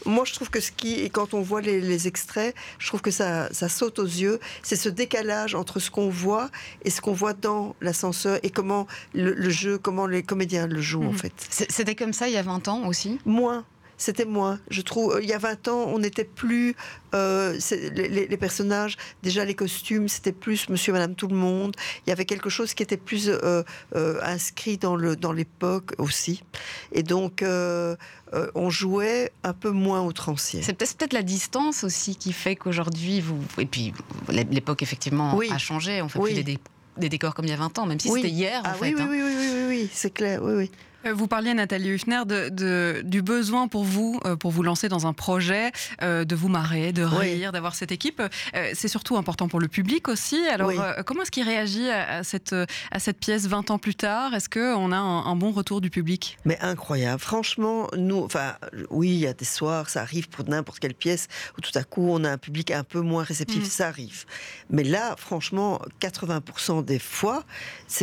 Moi, 0.05 0.25
je 0.25 0.33
trouve 0.33 0.49
que 0.49 0.59
ce 0.59 0.69
qui, 0.73 0.95
et 0.99 1.09
quand 1.09 1.33
on 1.33 1.41
voit 1.41 1.61
les, 1.61 1.79
les 1.79 2.07
extraits, 2.09 2.53
je 2.77 2.87
trouve 2.87 3.01
que 3.01 3.09
ça, 3.09 3.47
ça 3.53 3.69
saute 3.69 3.99
aux 3.99 4.03
yeux. 4.05 4.37
C'est 4.63 4.75
ce 4.75 4.89
décalage 4.89 5.55
entre 5.55 5.79
ce 5.79 5.89
qu'on 5.89 6.09
voit 6.09 6.49
et 6.83 6.89
ce 6.89 6.99
qu'on 6.99 7.13
voit 7.13 7.31
dans 7.31 7.73
l'ascenseur 7.79 8.39
et 8.43 8.49
comment 8.49 8.85
le, 9.13 9.33
le 9.33 9.49
jeu, 9.49 9.77
comment 9.77 10.07
les 10.07 10.23
comédiens 10.23 10.67
le 10.67 10.81
jouent 10.81 11.05
en 11.05 11.13
Mhm. 11.13 11.17
fait. 11.19 11.33
C'était 11.49 11.95
comme 11.95 12.11
ça 12.11 12.27
il 12.27 12.33
y 12.33 12.37
a 12.37 12.41
20 12.43 12.67
ans 12.67 12.85
aussi? 12.85 13.17
Moins. 13.25 13.63
C'était 14.03 14.25
moins. 14.25 14.59
Je 14.69 14.81
trouve, 14.81 15.17
il 15.21 15.29
y 15.29 15.31
a 15.31 15.37
20 15.37 15.69
ans, 15.69 15.85
on 15.87 15.99
n'était 15.99 16.25
plus. 16.25 16.75
euh, 17.15 17.57
les, 17.95 18.37
personnages, 18.37 18.97
déjà 19.21 19.45
les 19.45 19.53
costumes, 19.53 20.09
c'était 20.09 20.33
plus 20.33 20.67
monsieur, 20.67 20.91
madame, 20.91 21.15
tout 21.15 21.29
le 21.29 21.37
monde. 21.37 21.73
Il 22.05 22.09
y 22.09 22.11
avait 22.13 22.25
quelque 22.25 22.49
chose 22.49 22.73
qui 22.73 22.83
était 22.83 22.97
plus 22.97 23.29
euh, 23.29 23.63
euh, 23.95 24.19
inscrit 24.23 24.77
dans 24.77 25.31
l'époque 25.31 25.93
aussi. 25.99 26.43
Et 26.91 27.01
donc, 27.03 27.43
euh, 27.43 27.95
euh, 28.33 28.51
on 28.55 28.69
jouait 28.69 29.31
un 29.45 29.53
peu 29.53 29.69
moins 29.71 30.01
outrancier. 30.01 30.61
C'est 30.63 30.73
peut-être 30.73 30.97
peut-être 30.97 31.13
la 31.13 31.23
distance 31.23 31.85
aussi 31.85 32.17
qui 32.17 32.33
fait 32.33 32.57
qu'aujourd'hui, 32.57 33.21
vous. 33.21 33.39
Et 33.57 33.65
puis, 33.65 33.93
l'époque, 34.29 34.81
effectivement, 34.81 35.37
Oui. 35.37 35.49
a 35.49 35.57
changé. 35.57 36.01
On 36.01 36.09
fait 36.09 36.19
Oui. 36.19 36.33
plus 36.33 36.43
des, 36.43 36.57
des 36.97 37.07
décors 37.09 37.35
comme 37.35 37.45
il 37.45 37.51
y 37.51 37.53
a 37.53 37.57
20 37.57 37.79
ans, 37.79 37.85
même 37.85 38.01
si 38.01 38.09
Oui. 38.09 38.21
c'était 38.21 38.33
hier, 38.33 38.59
en 38.59 38.63
Ah 38.65 38.73
fait. 38.73 38.87
oui, 38.87 38.95
oui, 38.97 39.01
hein. 39.01 39.07
oui, 39.09 39.21
oui, 39.23 39.33
oui, 39.37 39.49
oui, 39.53 39.65
oui, 39.69 39.89
c'est 39.93 40.11
clair. 40.13 40.41
Oui, 40.43 40.53
oui. 40.55 40.71
Euh, 41.05 41.13
Vous 41.13 41.27
parliez, 41.27 41.53
Nathalie 41.53 41.89
Huffner, 41.89 42.21
de, 42.25 42.49
de- 42.49 43.01
du 43.03 43.21
besoin 43.21 43.67
pour 43.67 43.83
vous, 43.83 44.19
euh, 44.25 44.35
pour 44.35 44.51
vous 44.51 44.63
lancer 44.63 44.89
dans 44.89 45.05
un 45.07 45.13
projet, 45.13 45.71
euh, 46.01 46.23
de 46.25 46.35
vous 46.35 46.47
marrer, 46.47 46.91
de 46.93 47.03
Oui. 47.05 47.33
rire, 47.33 47.51
d'avoir 47.51 47.75
cette 47.75 47.91
équipe. 47.91 48.21
Euh, 48.55 48.71
c'est 48.73 48.87
surtout 48.87 49.17
important 49.17 49.47
pour 49.47 49.59
le 49.59 49.67
public 49.67 50.07
aussi. 50.07 50.39
Alors, 50.47 50.69
Oui. 50.69 50.75
euh, 50.79 51.03
comment 51.03 51.23
est-ce 51.23 51.31
qu'il 51.31 51.43
réagit 51.43 51.89
à, 51.89 52.17
à 52.17 52.23
cette, 52.23 52.53
à 52.91 52.99
cette 52.99 53.19
pièce 53.19 53.47
20 53.47 53.69
ans 53.71 53.77
plus 53.79 53.95
tard? 53.95 54.33
Est-ce 54.33 54.49
qu'on 54.49 54.91
a 54.91 54.97
un, 54.97 55.25
un 55.25 55.35
bon 55.35 55.51
retour 55.51 55.81
du 55.81 55.89
public? 55.89 56.37
Mais 56.45 56.57
incroyable. 56.61 57.19
Franchement, 57.21 57.87
nous, 57.97 58.23
enfin, 58.23 58.53
oui, 58.89 59.09
il 59.09 59.19
y 59.19 59.27
a 59.27 59.33
des 59.33 59.45
soirs, 59.45 59.89
ça 59.89 60.01
arrive 60.01 60.29
pour 60.29 60.45
n'importe 60.47 60.79
quelle 60.79 60.93
pièce 60.95 61.27
où 61.57 61.61
tout 61.61 61.71
à 61.77 61.83
coup 61.83 62.07
on 62.09 62.23
a 62.23 62.29
un 62.31 62.37
public 62.37 62.71
un 62.71 62.83
peu 62.83 63.01
moins 63.01 63.23
réceptif, 63.23 63.63
Mhm. 63.63 63.69
ça 63.69 63.87
arrive. 63.87 64.25
Mais 64.69 64.83
là, 64.83 65.15
franchement, 65.17 65.81
80% 65.99 66.81
des 66.81 66.99
fois, 66.99 67.43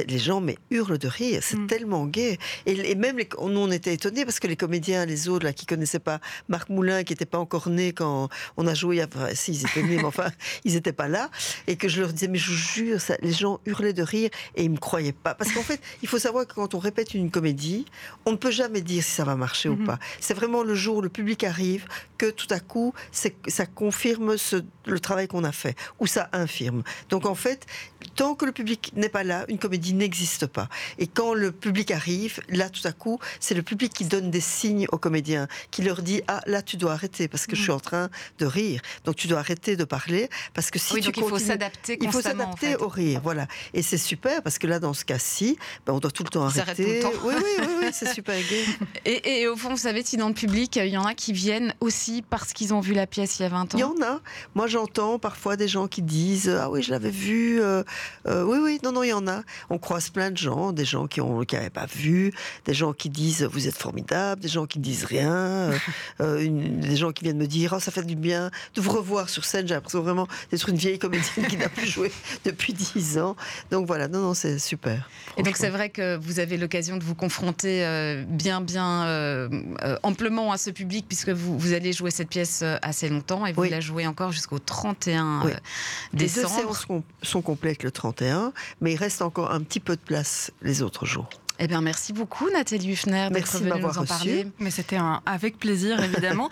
les 0.07 0.19
gens 0.19 0.41
mais 0.41 0.57
hurlent 0.71 0.99
de 0.99 1.09
rire. 1.09 1.41
C'est 1.43 1.57
Mhm. 1.59 1.67
tellement 1.67 2.07
gai. 2.07 2.39
Et, 2.67 2.89
et 2.90 2.94
même 2.96 3.16
les, 3.18 3.29
nous, 3.40 3.61
on 3.61 3.70
était 3.70 3.94
étonnés 3.94 4.24
parce 4.24 4.40
que 4.40 4.46
les 4.48 4.57
comédiens, 4.57 5.07
les 5.07 5.29
autres 5.29 5.44
là 5.44 5.53
qui 5.53 5.64
connaissaient 5.64 6.00
pas 6.00 6.18
Marc 6.48 6.68
Moulin, 6.68 7.05
qui 7.05 7.12
n'était 7.12 7.24
pas 7.24 7.38
encore 7.38 7.68
né 7.68 7.92
quand 7.92 8.29
on 8.57 8.66
a 8.66 8.74
joué. 8.74 9.03
Si 9.35 9.53
ils 9.53 9.62
étaient 9.62 9.83
nés, 9.83 9.96
mais 9.96 10.05
enfin, 10.05 10.31
ils 10.64 10.74
n'étaient 10.74 10.92
pas 10.92 11.07
là. 11.09 11.31
Et 11.68 11.76
que 11.76 11.88
je 11.88 12.00
leur 12.00 12.12
disais, 12.12 12.26
mais 12.29 12.38
je 12.38 12.50
vous 12.50 12.57
jure, 12.57 13.00
ça, 13.00 13.14
les 13.22 13.33
gens 13.33 13.61
hurlaient 13.64 13.92
de 13.92 14.03
rire 14.03 14.31
et 14.57 14.64
ils 14.64 14.70
me 14.70 14.76
croyaient 14.79 15.12
pas. 15.12 15.35
Parce 15.35 15.53
qu'en 15.53 15.62
fait, 15.62 15.81
il 16.03 16.09
faut 16.09 16.18
savoir 16.18 16.46
que 16.46 16.55
quand 16.55 16.74
on 16.74 16.79
répète 16.81 17.14
une 17.14 17.31
comédie, 17.31 17.85
on 18.26 18.33
ne 18.33 18.37
peut 18.37 18.50
jamais 18.50 18.81
dire 18.81 19.03
si 19.05 19.11
ça 19.12 19.24
va 19.24 19.37
marcher 19.37 19.68
Mhm. 19.68 19.83
ou 19.83 19.87
pas. 19.87 19.98
C'est 20.20 20.35
vraiment 20.35 20.62
le 20.64 20.74
jour 20.74 20.96
où 20.96 21.00
le 21.03 21.09
public 21.09 21.44
arrive 21.44 21.87
que 22.18 22.26
tout 22.31 22.48
à 22.50 22.59
coup, 22.61 22.92
ça 23.12 23.66
confirme 23.66 24.37
ce- 24.37 24.62
le 24.87 25.00
travail 25.00 25.29
qu'on 25.29 25.44
a 25.44 25.53
fait, 25.53 25.76
ou 26.00 26.07
ça 26.07 26.29
infirme. 26.33 26.83
Donc 27.09 27.24
en 27.26 27.35
fait, 27.35 27.64
tant 28.16 28.35
que 28.35 28.44
le 28.44 28.53
public 28.53 28.92
n'est 28.96 29.09
pas 29.09 29.22
là, 29.24 29.44
une 29.48 29.59
comédie 29.59 29.94
n'existe 29.94 30.46
pas. 30.46 30.68
Et 30.98 31.07
quand 31.07 31.33
le 31.35 31.53
public 31.53 31.90
arrive, 31.90 32.40
là 32.48 32.68
tout 32.68 32.80
à 32.87 32.93
coup, 32.93 33.19
c'est 33.40 33.55
le 33.55 33.62
public 33.62 33.93
qui 33.93 34.05
donne 34.05 34.31
des 34.31 34.40
signes 34.40 34.87
aux 34.93 34.99
comédiens, 34.99 35.49
qui 35.71 35.83
leur 35.83 36.03
dit 36.03 36.23
ah 36.29 36.40
là 36.47 36.62
tu 36.62 36.77
dois 36.77 36.93
arrêter 36.93 37.29
parce 37.29 37.47
que 37.47 37.57
je 37.57 37.62
suis 37.62 37.71
en 37.73 37.81
train 37.81 38.11
de 38.38 38.47
rire. 38.47 38.81
Donc 39.05 39.16
tu 39.16 39.27
dois 39.29 39.38
arrêter 39.38 39.77
de 39.77 39.85
parler 39.85 40.29
parce 40.55 40.71
que 40.71 40.79
si 40.79 40.95
oui, 40.95 41.01
tu 41.01 41.07
donc 41.07 41.16
il 41.16 41.25
faut 41.29 41.38
s'adapter 41.38 41.99
il 42.01 42.11
faut 42.11 42.19
en 42.19 42.23
s'adapter 42.23 42.66
fait. 42.69 42.77
au 42.77 42.88
rire, 42.88 43.21
voilà. 43.23 43.47
Et 43.75 43.83
c'est 43.83 43.99
super 43.99 44.43
parce 44.43 44.59
que 44.59 44.66
là, 44.66 44.79
dans 44.79 44.95
ce 44.95 45.05
cas-ci, 45.05 45.59
ben, 45.87 45.93
on 45.93 45.99
doit 45.99 46.11
tout 46.11 46.23
le 46.25 46.29
temps 46.31 46.51
tout 46.51 46.59
arrêter. 46.61 46.97
le 46.97 47.03
temps. 47.03 47.12
Oui, 47.25 47.35
oui, 47.37 47.43
oui, 47.59 47.66
oui, 47.83 47.87
c'est 47.93 48.12
super. 48.12 48.37
Et, 49.05 49.40
et 49.40 49.49
au 49.49 49.57
fond, 49.57 49.71
vous 49.71 49.77
savez, 49.77 50.03
si 50.05 50.16
dans 50.16 50.29
le 50.29 50.35
public, 50.35 50.77
il 50.77 50.87
y 50.87 50.97
en 50.97 51.05
a 51.05 51.14
qui 51.14 51.33
viennent 51.33 51.75
aussi 51.81 52.23
parce 52.23 52.53
qu'ils 52.53 52.75
ont 52.75 52.81
vu 52.81 52.95
la 52.95 53.07
pièce 53.07 53.38
il 53.38 53.43
y 53.43 53.47
a 53.47 53.49
20 53.49 53.75
ans. 53.75 53.79
Il 53.79 53.81
y 53.81 53.85
en 53.85 54.03
a. 54.03 54.21
Moi, 54.55 54.66
j'entends 54.66 55.19
parfois 55.19 55.57
des 55.57 55.69
gens 55.69 55.88
qui 55.88 56.03
disent 56.03 56.49
Ah 56.49 56.71
oui, 56.71 56.83
je 56.83 56.90
l'avais 56.90 57.11
vu. 57.11 57.61
euh, 57.61 57.83
euh, 58.27 58.45
oui, 58.45 58.59
oui, 58.62 58.79
non, 58.83 58.93
non, 58.93 59.03
il 59.03 59.09
y 59.09 59.12
en 59.12 59.27
a. 59.29 59.43
On 59.69 59.79
croise 59.79 60.11
plein 60.11 60.31
de 60.31 60.37
gens, 60.37 60.73
des 60.73 60.85
gens 60.85 61.07
qui 61.07 61.21
n'avaient 61.21 61.47
qui 61.47 61.71
pas 61.71 61.87
vu, 61.87 62.33
des 62.70 62.74
gens 62.74 62.92
qui 62.92 63.11
disent 63.11 63.42
Vous 63.52 63.66
êtes 63.66 63.76
formidable, 63.76 64.40
des 64.40 64.48
gens 64.48 64.64
qui 64.66 64.78
disent 64.78 65.02
rien, 65.04 65.33
euh, 65.33 65.78
euh, 66.20 66.38
une- 66.40 66.78
des 66.80 66.94
gens 66.94 67.11
qui 67.11 67.24
viennent 67.24 67.37
me 67.38 67.48
dire 67.48 67.72
Oh, 67.76 67.80
ça 67.80 67.90
fait 67.90 68.04
du 68.04 68.14
bien 68.14 68.50
de 68.76 68.80
vous 68.80 68.92
revoir 68.92 69.28
sur 69.28 69.44
scène. 69.44 69.66
J'ai 69.66 69.74
l'impression 69.74 70.02
vraiment 70.02 70.28
d'être 70.52 70.68
une 70.68 70.76
vieille 70.76 70.98
comédienne 71.00 71.46
qui 71.48 71.56
n'a 71.56 71.68
plus 71.68 71.87
joué 71.88 72.12
depuis 72.44 72.72
10 72.72 73.18
ans. 73.18 73.35
Donc 73.72 73.87
voilà, 73.88 74.06
non, 74.06 74.20
non, 74.20 74.35
c'est 74.35 74.61
super. 74.61 75.11
Et 75.37 75.42
donc 75.42 75.56
c'est 75.56 75.68
vrai 75.70 75.90
que 75.90 76.16
vous 76.16 76.38
avez 76.38 76.56
l'occasion 76.59 76.96
de 76.96 77.02
vous 77.02 77.16
confronter 77.16 77.85
euh, 77.85 78.24
bien, 78.28 78.61
bien 78.61 79.04
euh, 79.06 79.48
amplement 80.04 80.52
à 80.52 80.59
ce 80.59 80.70
public 80.70 81.06
puisque 81.09 81.30
vous, 81.30 81.59
vous 81.59 81.72
allez 81.72 81.92
jouer 81.92 82.12
cette 82.12 82.28
pièce 82.28 82.62
assez 82.83 83.09
longtemps 83.09 83.46
et 83.46 83.52
vous 83.52 83.62
Oui. 83.62 83.70
la 83.70 83.80
jouez 83.80 84.06
encore 84.06 84.30
jusqu'au 84.30 84.61
31 84.61 85.42
Oui. 85.44 85.50
euh, 85.52 85.54
Les 86.12 86.26
deux 86.28 86.42
décembre. 86.42 86.76
séances 86.76 86.87
sont 87.22 87.42
complètes 87.42 87.83
le 87.83 87.90
31, 87.90 88.52
mais 88.80 88.92
il 88.92 88.96
reste 88.96 89.22
encore 89.22 89.50
un 89.50 89.61
petit 89.61 89.80
peu 89.80 89.96
de 89.96 90.00
place 90.00 90.52
les 90.62 90.83
autres 90.83 91.04
jours. 91.06 91.28
Eh 91.62 91.66
bien, 91.66 91.83
merci 91.83 92.14
beaucoup 92.14 92.49
Nathalie 92.51 92.90
Huffner 92.92 93.25
d'être 93.25 93.33
Merci 93.33 93.61
de 93.61 93.68
venue 93.68 93.83
nous 93.83 93.99
en 93.99 94.05
parler. 94.07 94.46
Mais 94.61 94.70
c'était 94.70 94.96
un- 94.96 95.20
avec 95.27 95.59
plaisir, 95.59 96.03
évidemment. 96.03 96.44